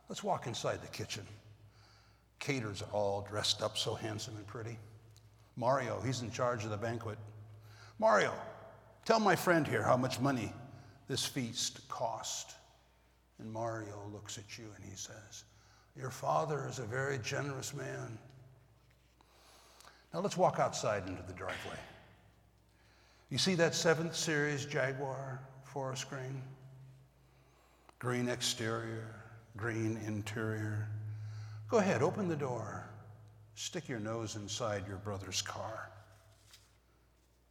let's 0.08 0.22
walk 0.22 0.46
inside 0.46 0.80
the 0.80 0.86
kitchen. 0.96 1.26
Caterers 2.38 2.82
are 2.82 2.92
all 2.92 3.26
dressed 3.28 3.60
up 3.60 3.76
so 3.76 3.94
handsome 3.94 4.36
and 4.36 4.46
pretty. 4.46 4.78
Mario, 5.56 6.00
he's 6.06 6.22
in 6.22 6.30
charge 6.30 6.62
of 6.62 6.70
the 6.70 6.76
banquet. 6.76 7.18
Mario, 7.98 8.32
tell 9.04 9.18
my 9.18 9.34
friend 9.34 9.66
here 9.66 9.82
how 9.82 9.96
much 9.96 10.20
money 10.20 10.52
this 11.08 11.24
feast 11.24 11.80
cost. 11.88 12.54
And 13.38 13.52
Mario 13.52 14.10
looks 14.12 14.38
at 14.38 14.58
you 14.58 14.64
and 14.76 14.84
he 14.84 14.96
says, 14.96 15.44
Your 15.96 16.10
father 16.10 16.66
is 16.68 16.78
a 16.78 16.84
very 16.84 17.18
generous 17.18 17.74
man. 17.74 18.18
Now 20.12 20.20
let's 20.20 20.36
walk 20.36 20.58
outside 20.58 21.06
into 21.06 21.22
the 21.22 21.34
driveway. 21.34 21.78
You 23.30 23.38
see 23.38 23.54
that 23.56 23.72
7th 23.72 24.14
Series 24.14 24.64
Jaguar 24.64 25.40
forest 25.64 26.08
green? 26.08 26.42
Green 27.98 28.28
exterior, 28.28 29.14
green 29.56 30.00
interior. 30.06 30.88
Go 31.68 31.78
ahead, 31.78 32.02
open 32.02 32.28
the 32.28 32.36
door. 32.36 32.88
Stick 33.54 33.88
your 33.88 33.98
nose 33.98 34.36
inside 34.36 34.86
your 34.86 34.98
brother's 34.98 35.42
car. 35.42 35.90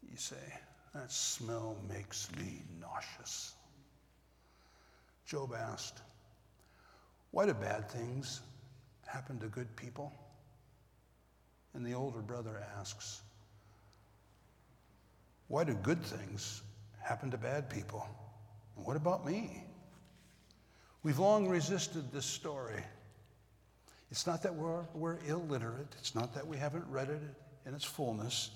You 0.09 0.17
say, 0.17 0.35
That 0.93 1.11
smell 1.11 1.75
makes 1.87 2.29
me 2.37 2.63
nauseous. 2.79 3.53
Job 5.27 5.53
asked, 5.53 5.99
Why 7.31 7.45
do 7.45 7.53
bad 7.53 7.91
things 7.91 8.39
happen 9.05 9.37
to 9.39 9.47
good 9.47 9.75
people? 9.75 10.13
And 11.73 11.85
the 11.85 11.93
older 11.93 12.21
brother 12.21 12.63
asks, 12.79 13.21
Why 15.49 15.65
do 15.65 15.73
good 15.73 16.01
things 16.01 16.61
happen 17.03 17.29
to 17.31 17.37
bad 17.37 17.69
people? 17.69 18.07
And 18.77 18.85
what 18.85 18.95
about 18.95 19.25
me? 19.25 19.63
We've 21.03 21.19
long 21.19 21.47
resisted 21.49 22.11
this 22.13 22.25
story. 22.25 22.81
It's 24.09 24.25
not 24.25 24.41
that 24.43 24.55
we're, 24.55 24.85
we're 24.93 25.19
illiterate, 25.27 25.93
it's 25.99 26.15
not 26.15 26.33
that 26.35 26.47
we 26.47 26.55
haven't 26.55 26.85
read 26.89 27.09
it 27.09 27.21
in 27.65 27.73
its 27.73 27.83
fullness. 27.83 28.51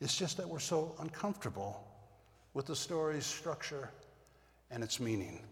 It's 0.00 0.16
just 0.16 0.38
that 0.38 0.48
we're 0.48 0.58
so 0.58 0.96
uncomfortable 0.98 1.86
with 2.52 2.66
the 2.66 2.74
story's 2.74 3.26
structure 3.26 3.90
and 4.72 4.82
its 4.82 4.98
meaning. 4.98 5.44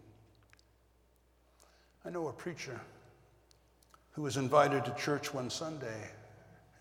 I 2.08 2.10
know 2.10 2.28
a 2.28 2.32
preacher 2.32 2.80
who 4.12 4.22
was 4.22 4.38
invited 4.38 4.82
to 4.86 4.94
church 4.94 5.34
one 5.34 5.50
Sunday, 5.50 6.08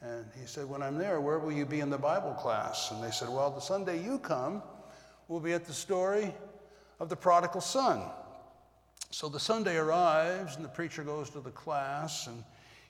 and 0.02 0.24
he 0.40 0.48
said, 0.48 0.70
When 0.70 0.82
I'm 0.82 0.98
there, 0.98 1.20
where 1.20 1.38
will 1.38 1.52
you 1.52 1.66
be 1.66 1.82
in 1.82 1.90
the 1.90 1.98
Bible 1.98 2.32
class? 2.32 2.92
And 2.92 3.04
they 3.04 3.12
said, 3.12 3.28
Well, 3.28 3.52
the 3.52 3.60
Sunday 3.60 4.02
you 4.02 4.20
come, 4.20 4.64
we'll 5.28 5.42
be 5.42 5.52
at 5.52 5.66
the 5.66 5.74
story 5.74 6.34
of 7.02 7.10
the 7.10 7.18
prodigal 7.18 7.60
son. 7.60 8.04
So 9.12 9.28
the 9.28 9.38
Sunday 9.38 9.76
arrives, 9.76 10.56
and 10.56 10.64
the 10.64 10.70
preacher 10.70 11.04
goes 11.04 11.30
to 11.32 11.42
the 11.42 11.52
class, 11.52 12.28
and 12.28 12.42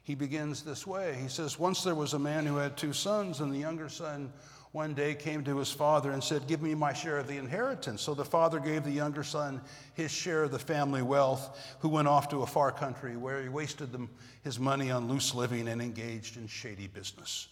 he 0.04 0.14
begins 0.14 0.62
this 0.62 0.86
way. 0.86 1.18
He 1.20 1.30
says, 1.30 1.58
Once 1.58 1.84
there 1.84 1.96
was 1.96 2.14
a 2.14 2.20
man 2.20 2.46
who 2.46 2.58
had 2.58 2.78
two 2.78 2.94
sons, 2.94 3.40
and 3.40 3.52
the 3.52 3.58
younger 3.58 3.90
son 3.90 4.32
one 4.78 4.94
day 4.94 5.16
came 5.16 5.44
to 5.44 5.58
his 5.58 5.72
father 5.72 6.12
and 6.12 6.24
said, 6.24 6.46
Give 6.46 6.62
me 6.62 6.76
my 6.76 6.94
share 6.94 7.18
of 7.18 7.28
the 7.28 7.38
inheritance. 7.38 8.00
So 8.00 8.14
the 8.14 8.24
father 8.24 8.60
gave 8.60 8.84
the 8.84 8.92
younger 8.92 9.24
son 9.24 9.60
his 9.96 10.12
share 10.12 10.44
of 10.44 10.52
the 10.52 10.60
family 10.60 11.02
wealth, 11.02 11.76
who 11.80 11.90
went 11.90 12.08
off 12.08 12.30
to 12.30 12.44
a 12.44 12.46
far 12.46 12.72
country 12.72 13.18
where 13.18 13.42
he 13.42 13.50
wasted 13.50 13.92
them, 13.92 14.08
his 14.44 14.60
money 14.60 14.92
on 14.92 15.08
loose 15.08 15.34
living 15.34 15.68
and 15.68 15.82
engaged 15.82 16.38
in 16.38 16.46
shady 16.46 16.86
business. 16.86 17.48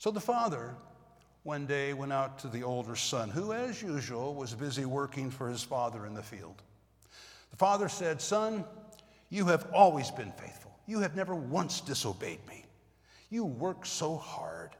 So 0.00 0.10
the 0.10 0.20
father 0.20 0.74
one 1.44 1.64
day 1.64 1.92
went 1.92 2.12
out 2.12 2.40
to 2.40 2.48
the 2.48 2.64
older 2.64 2.96
son, 2.96 3.30
who, 3.30 3.52
as 3.52 3.80
usual, 3.80 4.34
was 4.34 4.52
busy 4.52 4.84
working 4.84 5.30
for 5.30 5.48
his 5.48 5.62
father 5.62 6.06
in 6.06 6.14
the 6.14 6.24
field. 6.24 6.60
The 7.52 7.56
father 7.56 7.88
said, 7.88 8.20
Son, 8.20 8.64
you 9.30 9.44
have 9.44 9.68
always 9.72 10.10
been 10.10 10.32
faithful. 10.32 10.76
You 10.88 10.98
have 10.98 11.14
never 11.14 11.36
once 11.36 11.80
disobeyed 11.80 12.44
me. 12.48 12.64
You 13.30 13.44
work 13.44 13.86
so 13.86 14.16
hard. 14.16 14.70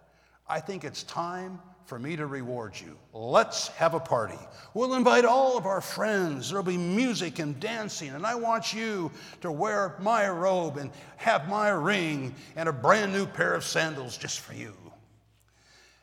I 0.53 0.61
think 0.61 0.85
it's 0.85 1.03
time 1.05 1.59
for 1.87 1.99
me 1.99 2.15
to 2.15 2.27
reward 2.27 2.79
you. 2.79 2.99
Let's 3.15 3.69
have 3.69 3.95
a 3.95 4.01
party. 4.01 4.39
We'll 4.75 4.93
invite 4.93 5.25
all 5.25 5.57
of 5.57 5.65
our 5.65 5.81
friends. 5.81 6.51
There'll 6.51 6.63
be 6.63 6.77
music 6.77 7.39
and 7.39 7.59
dancing, 7.59 8.11
and 8.11 8.27
I 8.27 8.35
want 8.35 8.75
you 8.75 9.11
to 9.41 9.51
wear 9.51 9.97
my 9.99 10.29
robe 10.29 10.77
and 10.77 10.91
have 11.17 11.49
my 11.49 11.71
ring 11.71 12.35
and 12.55 12.69
a 12.69 12.73
brand 12.73 13.15
new 13.15 13.25
pair 13.25 13.55
of 13.55 13.65
sandals 13.65 14.19
just 14.19 14.41
for 14.41 14.53
you. 14.53 14.75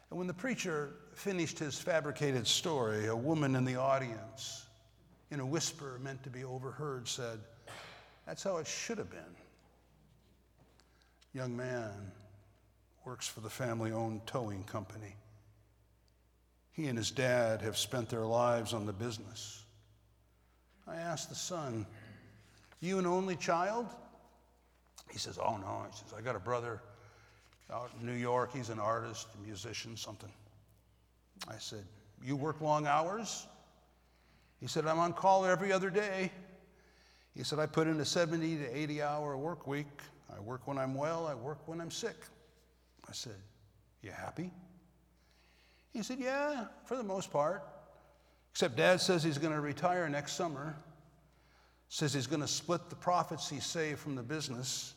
And 0.10 0.18
when 0.18 0.26
the 0.26 0.34
preacher 0.34 0.96
finished 1.14 1.60
his 1.60 1.78
fabricated 1.78 2.48
story, 2.48 3.06
a 3.06 3.16
woman 3.16 3.56
in 3.56 3.66
the 3.66 3.76
audience, 3.76 4.66
in 5.30 5.42
a 5.42 5.46
whisper 5.46 6.00
meant 6.02 6.24
to 6.24 6.32
be 6.32 6.44
overheard, 6.44 7.08
said, 7.08 7.38
That's 8.26 8.42
how 8.42 8.58
it 8.58 8.66
should 8.66 8.98
have 8.98 9.12
been. 9.12 9.36
Young 11.36 11.56
man, 11.56 12.12
works 13.10 13.28
for 13.28 13.40
the 13.40 13.50
family 13.50 13.92
owned 13.92 14.22
towing 14.28 14.64
company. 14.66 15.16
He 16.74 16.86
and 16.86 16.96
his 16.96 17.10
dad 17.10 17.60
have 17.64 17.76
spent 17.76 18.08
their 18.08 18.24
lives 18.28 18.72
on 18.72 18.86
the 18.86 18.94
business. 18.94 19.64
I 20.88 20.98
asked 20.98 21.30
the 21.30 21.36
son, 21.36 21.88
You 22.80 23.00
an 23.00 23.08
only 23.08 23.36
child? 23.36 23.88
He 25.10 25.18
says, 25.18 25.40
Oh, 25.44 25.58
no. 25.58 25.88
He 25.90 25.98
says, 25.98 26.14
I 26.16 26.22
got 26.22 26.36
a 26.36 26.40
brother 26.40 26.84
out 27.74 27.90
in 28.00 28.06
New 28.06 28.14
York. 28.14 28.52
He's 28.54 28.70
an 28.70 28.80
artist, 28.80 29.28
a 29.36 29.44
musician, 29.44 29.98
something. 29.98 30.32
I 31.48 31.58
said, 31.58 31.86
You 32.24 32.36
work 32.36 32.62
long 32.62 32.86
hours? 32.86 33.48
He 34.60 34.68
said, 34.68 34.86
I'm 34.86 35.00
on 35.00 35.14
call 35.14 35.46
every 35.46 35.72
other 35.72 35.90
day. 35.90 36.32
He 37.36 37.44
said, 37.44 37.58
I 37.58 37.66
put 37.66 37.88
in 37.88 38.00
a 38.02 38.06
70 38.06 38.58
to 38.58 38.78
80 38.78 39.02
hour 39.02 39.36
work 39.36 39.66
week. 39.66 39.88
I 40.32 40.40
work 40.40 40.68
when 40.68 40.78
I'm 40.78 40.94
well, 40.94 41.26
I 41.26 41.34
work 41.34 41.68
when 41.68 41.82
I'm 41.82 41.90
sick. 41.90 42.16
I 43.10 43.14
said, 43.14 43.36
You 44.02 44.12
happy? 44.12 44.52
He 45.92 46.04
said, 46.04 46.20
Yeah, 46.20 46.66
for 46.86 46.96
the 46.96 47.04
most 47.04 47.32
part. 47.32 47.64
Except 48.52 48.76
dad 48.76 49.02
says 49.02 49.24
he's 49.24 49.38
going 49.38 49.54
to 49.54 49.62
retire 49.62 50.08
next 50.10 50.34
summer, 50.34 50.76
says 51.88 52.14
he's 52.14 52.28
going 52.28 52.42
to 52.42 52.48
split 52.48 52.90
the 52.90 52.96
profits 52.96 53.50
he 53.50 53.60
saved 53.60 54.00
from 54.00 54.16
the 54.16 54.24
business, 54.24 54.96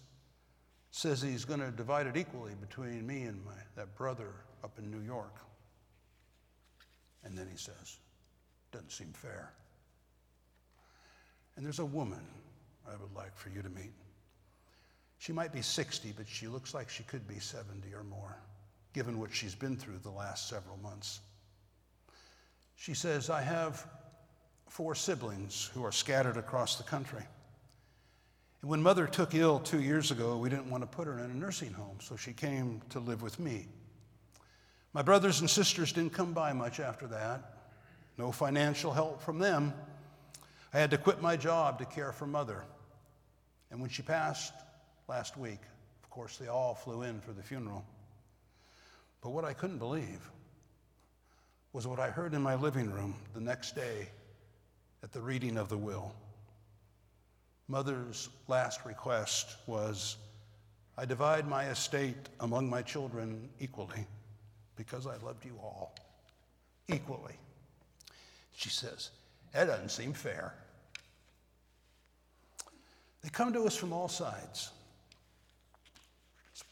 says 0.90 1.22
he's 1.22 1.44
going 1.44 1.61
to 1.61 1.70
divide 1.70 2.07
it 2.07 2.16
equally 2.16 2.53
between 2.61 3.07
me 3.07 3.22
and 3.22 3.42
my, 3.44 3.53
that 3.77 3.94
brother 3.94 4.33
up 4.64 4.79
in 4.79 4.90
New 4.90 5.01
York. 5.01 5.37
And 7.25 7.37
then 7.37 7.48
he 7.51 7.57
says, 7.57 7.98
Doesn't 8.72 8.90
seem 8.90 9.12
fair. 9.12 9.53
And 11.57 11.64
there's 11.64 11.79
a 11.79 11.87
woman 11.87 12.25
I 12.87 12.92
would 12.92 13.14
like 13.14 13.37
for 13.37 13.51
you 13.51 13.62
to 13.62 13.68
meet. 13.70 13.92
She 15.22 15.32
might 15.32 15.52
be 15.52 15.62
60, 15.62 16.14
but 16.16 16.26
she 16.28 16.48
looks 16.48 16.74
like 16.74 16.90
she 16.90 17.04
could 17.04 17.28
be 17.28 17.38
70 17.38 17.94
or 17.94 18.02
more, 18.02 18.37
given 18.92 19.20
what 19.20 19.32
she's 19.32 19.54
been 19.54 19.76
through 19.76 19.98
the 19.98 20.11
last 20.11 20.48
several 20.48 20.76
months. 20.78 21.20
She 22.74 22.92
says, 22.92 23.30
I 23.30 23.40
have 23.40 23.87
four 24.68 24.96
siblings 24.96 25.70
who 25.74 25.85
are 25.85 25.92
scattered 25.92 26.37
across 26.37 26.74
the 26.74 26.82
country. 26.82 27.22
And 28.62 28.68
when 28.68 28.82
mother 28.82 29.06
took 29.06 29.32
ill 29.32 29.61
two 29.61 29.80
years 29.80 30.11
ago, 30.11 30.38
we 30.38 30.50
didn't 30.50 30.68
want 30.68 30.82
to 30.82 30.88
put 30.88 31.06
her 31.06 31.20
in 31.20 31.30
a 31.30 31.35
nursing 31.35 31.72
home, 31.72 31.98
so 32.00 32.16
she 32.16 32.32
came 32.32 32.82
to 32.88 32.98
live 32.98 33.22
with 33.22 33.38
me. 33.38 33.66
My 34.92 35.02
brothers 35.02 35.38
and 35.38 35.48
sisters 35.48 35.92
didn't 35.92 36.14
come 36.14 36.32
by 36.32 36.52
much 36.52 36.80
after 36.80 37.06
that. 37.06 37.68
No 38.18 38.32
financial 38.32 38.92
help 38.92 39.22
from 39.22 39.38
them. 39.38 39.72
I 40.74 40.80
had 40.80 40.90
to 40.90 40.98
quit 40.98 41.22
my 41.22 41.37
job 41.37 41.78
to 41.78 41.85
care 41.85 42.11
for 42.11 42.26
mother. 42.26 42.64
And 43.70 43.80
when 43.80 43.88
she 43.88 44.02
passed, 44.02 44.52
last 45.08 45.36
week. 45.36 45.60
Of 46.02 46.10
course, 46.10 46.36
they 46.36 46.48
all 46.48 46.74
flew 46.74 47.02
in 47.02 47.20
for 47.20 47.32
the 47.32 47.42
funeral. 47.42 47.84
But 49.22 49.30
what 49.30 49.44
I 49.44 49.52
couldn't 49.52 49.78
believe 49.78 50.30
was 51.72 51.86
what 51.86 51.98
I 51.98 52.10
heard 52.10 52.34
in 52.34 52.42
my 52.42 52.54
living 52.54 52.90
room 52.90 53.14
the 53.34 53.40
next 53.40 53.74
day 53.74 54.08
at 55.02 55.12
the 55.12 55.20
reading 55.20 55.56
of 55.56 55.68
the 55.68 55.78
will. 55.78 56.14
Mother's 57.68 58.28
last 58.48 58.84
request 58.84 59.56
was 59.66 60.16
I 60.98 61.04
divide 61.06 61.48
my 61.48 61.68
estate 61.68 62.28
among 62.40 62.68
my 62.68 62.82
children 62.82 63.48
equally 63.60 64.06
because 64.76 65.06
I 65.06 65.16
loved 65.24 65.44
you 65.44 65.56
all 65.62 65.94
equally. 66.88 67.34
She 68.54 68.68
says, 68.68 69.10
That 69.52 69.66
doesn't 69.66 69.90
seem 69.90 70.12
fair. 70.12 70.52
They 73.22 73.30
come 73.30 73.52
to 73.52 73.64
us 73.64 73.76
from 73.76 73.92
all 73.92 74.08
sides. 74.08 74.70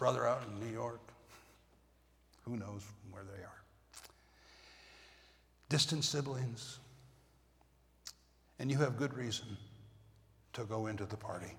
Brother 0.01 0.27
out 0.27 0.41
in 0.49 0.67
New 0.67 0.73
York, 0.73 1.03
who 2.47 2.57
knows 2.57 2.81
where 3.11 3.23
they 3.23 3.43
are. 3.43 3.63
Distant 5.69 6.05
siblings, 6.05 6.79
and 8.59 8.71
you 8.71 8.79
have 8.79 8.97
good 8.97 9.13
reason 9.13 9.59
to 10.55 10.65
go 10.65 10.87
into 10.87 11.05
the 11.05 11.19
party. 11.19 11.53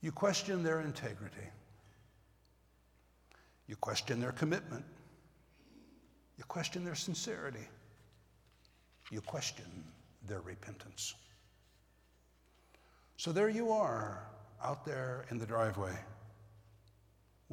You 0.00 0.12
question 0.12 0.62
their 0.62 0.80
integrity. 0.80 1.46
You 3.66 3.76
question 3.76 4.18
their 4.18 4.32
commitment. 4.32 4.86
You 6.38 6.44
question 6.44 6.86
their 6.86 6.94
sincerity. 6.94 7.68
You 9.10 9.20
question 9.20 9.66
their 10.26 10.40
repentance. 10.40 11.16
So 13.18 13.30
there 13.30 13.50
you 13.50 13.70
are 13.70 14.26
out 14.64 14.86
there 14.86 15.26
in 15.30 15.38
the 15.38 15.44
driveway. 15.44 15.94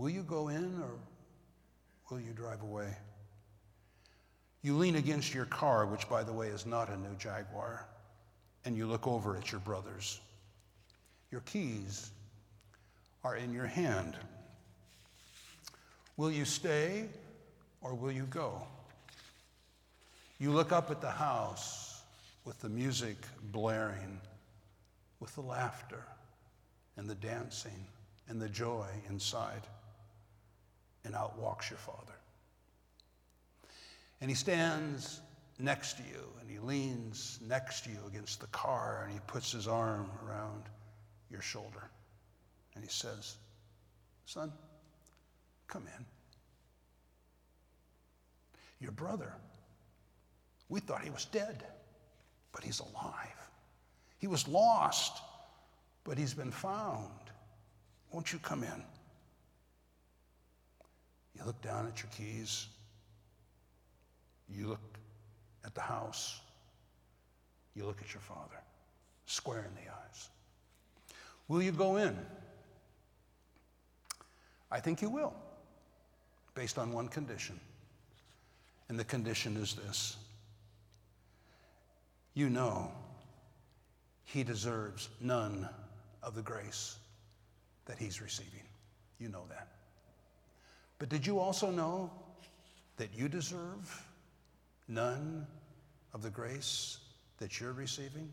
Will 0.01 0.09
you 0.09 0.23
go 0.23 0.47
in 0.47 0.81
or 0.81 0.89
will 2.09 2.19
you 2.19 2.33
drive 2.33 2.63
away? 2.63 2.87
You 4.63 4.75
lean 4.75 4.95
against 4.95 5.31
your 5.31 5.45
car, 5.45 5.85
which, 5.85 6.09
by 6.09 6.23
the 6.23 6.33
way, 6.33 6.47
is 6.47 6.65
not 6.65 6.89
a 6.89 6.97
new 6.97 7.15
Jaguar, 7.19 7.85
and 8.65 8.75
you 8.75 8.87
look 8.87 9.05
over 9.05 9.37
at 9.37 9.51
your 9.51 9.61
brothers. 9.61 10.19
Your 11.29 11.41
keys 11.41 12.09
are 13.23 13.35
in 13.35 13.53
your 13.53 13.67
hand. 13.67 14.15
Will 16.17 16.31
you 16.31 16.45
stay 16.45 17.05
or 17.83 17.93
will 17.93 18.11
you 18.11 18.23
go? 18.23 18.59
You 20.39 20.49
look 20.49 20.71
up 20.71 20.89
at 20.89 20.99
the 20.99 21.11
house 21.11 22.01
with 22.43 22.59
the 22.59 22.69
music 22.69 23.17
blaring, 23.51 24.19
with 25.19 25.35
the 25.35 25.41
laughter 25.41 26.03
and 26.97 27.07
the 27.07 27.13
dancing 27.13 27.85
and 28.29 28.41
the 28.41 28.49
joy 28.49 28.87
inside, 29.07 29.61
and 31.03 31.15
out 31.15 31.37
walks 31.37 31.69
your 31.69 31.79
father. 31.79 32.13
And 34.19 34.29
he 34.29 34.35
stands 34.35 35.19
next 35.57 35.93
to 35.97 36.03
you 36.03 36.23
and 36.39 36.49
he 36.49 36.59
leans 36.59 37.39
next 37.47 37.81
to 37.85 37.89
you 37.89 37.99
against 38.07 38.39
the 38.39 38.47
car 38.47 39.03
and 39.03 39.13
he 39.13 39.19
puts 39.27 39.51
his 39.51 39.67
arm 39.67 40.09
around 40.25 40.63
your 41.29 41.41
shoulder. 41.41 41.89
And 42.75 42.83
he 42.83 42.89
says, 42.89 43.35
Son, 44.25 44.51
come 45.67 45.83
in. 45.97 46.05
Your 48.79 48.91
brother, 48.91 49.33
we 50.69 50.79
thought 50.79 51.03
he 51.03 51.09
was 51.09 51.25
dead, 51.25 51.63
but 52.51 52.63
he's 52.63 52.79
alive. 52.79 53.27
He 54.17 54.27
was 54.27 54.47
lost, 54.47 55.21
but 56.03 56.17
he's 56.17 56.33
been 56.33 56.51
found. 56.51 57.09
Won't 58.11 58.33
you 58.33 58.39
come 58.39 58.63
in? 58.63 58.83
You 61.37 61.45
look 61.45 61.61
down 61.61 61.87
at 61.87 62.01
your 62.01 62.11
keys. 62.15 62.67
You 64.49 64.67
look 64.67 64.97
at 65.65 65.73
the 65.75 65.81
house. 65.81 66.41
You 67.75 67.85
look 67.85 68.01
at 68.01 68.13
your 68.13 68.21
father, 68.21 68.61
square 69.25 69.65
in 69.65 69.73
the 69.75 69.89
eyes. 69.89 70.29
Will 71.47 71.61
you 71.61 71.71
go 71.71 71.97
in? 71.97 72.17
I 74.69 74.79
think 74.79 75.01
you 75.01 75.09
will, 75.09 75.33
based 76.53 76.77
on 76.77 76.91
one 76.91 77.07
condition. 77.07 77.59
And 78.89 78.99
the 78.99 79.05
condition 79.05 79.55
is 79.57 79.73
this 79.73 80.17
you 82.33 82.49
know 82.49 82.91
he 84.23 84.43
deserves 84.43 85.09
none 85.19 85.67
of 86.23 86.35
the 86.35 86.41
grace 86.41 86.95
that 87.85 87.97
he's 87.97 88.21
receiving. 88.21 88.63
You 89.19 89.29
know 89.29 89.43
that. 89.49 89.67
But 91.01 91.09
did 91.09 91.25
you 91.25 91.39
also 91.39 91.71
know 91.71 92.11
that 92.97 93.09
you 93.17 93.27
deserve 93.27 94.05
none 94.87 95.47
of 96.13 96.21
the 96.21 96.29
grace 96.29 96.99
that 97.39 97.59
you're 97.59 97.73
receiving? 97.73 98.31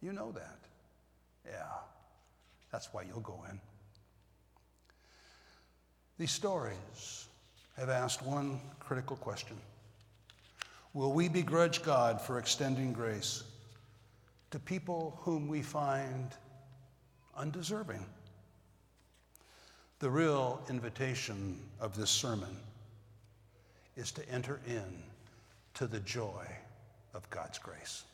You 0.00 0.14
know 0.14 0.32
that. 0.32 0.58
Yeah, 1.44 1.66
that's 2.72 2.94
why 2.94 3.02
you'll 3.02 3.20
go 3.20 3.44
in. 3.50 3.60
These 6.16 6.30
stories 6.30 7.28
have 7.76 7.90
asked 7.90 8.24
one 8.24 8.58
critical 8.78 9.16
question 9.16 9.58
Will 10.94 11.12
we 11.12 11.28
begrudge 11.28 11.82
God 11.82 12.22
for 12.22 12.38
extending 12.38 12.94
grace 12.94 13.44
to 14.50 14.58
people 14.58 15.18
whom 15.20 15.46
we 15.46 15.60
find 15.60 16.30
undeserving? 17.36 18.06
The 20.00 20.08
real 20.08 20.62
invitation 20.70 21.60
of 21.78 21.94
this 21.94 22.08
sermon 22.08 22.56
is 23.98 24.10
to 24.12 24.26
enter 24.30 24.58
in 24.66 25.02
to 25.74 25.86
the 25.86 26.00
joy 26.00 26.46
of 27.12 27.28
God's 27.28 27.58
grace. 27.58 28.04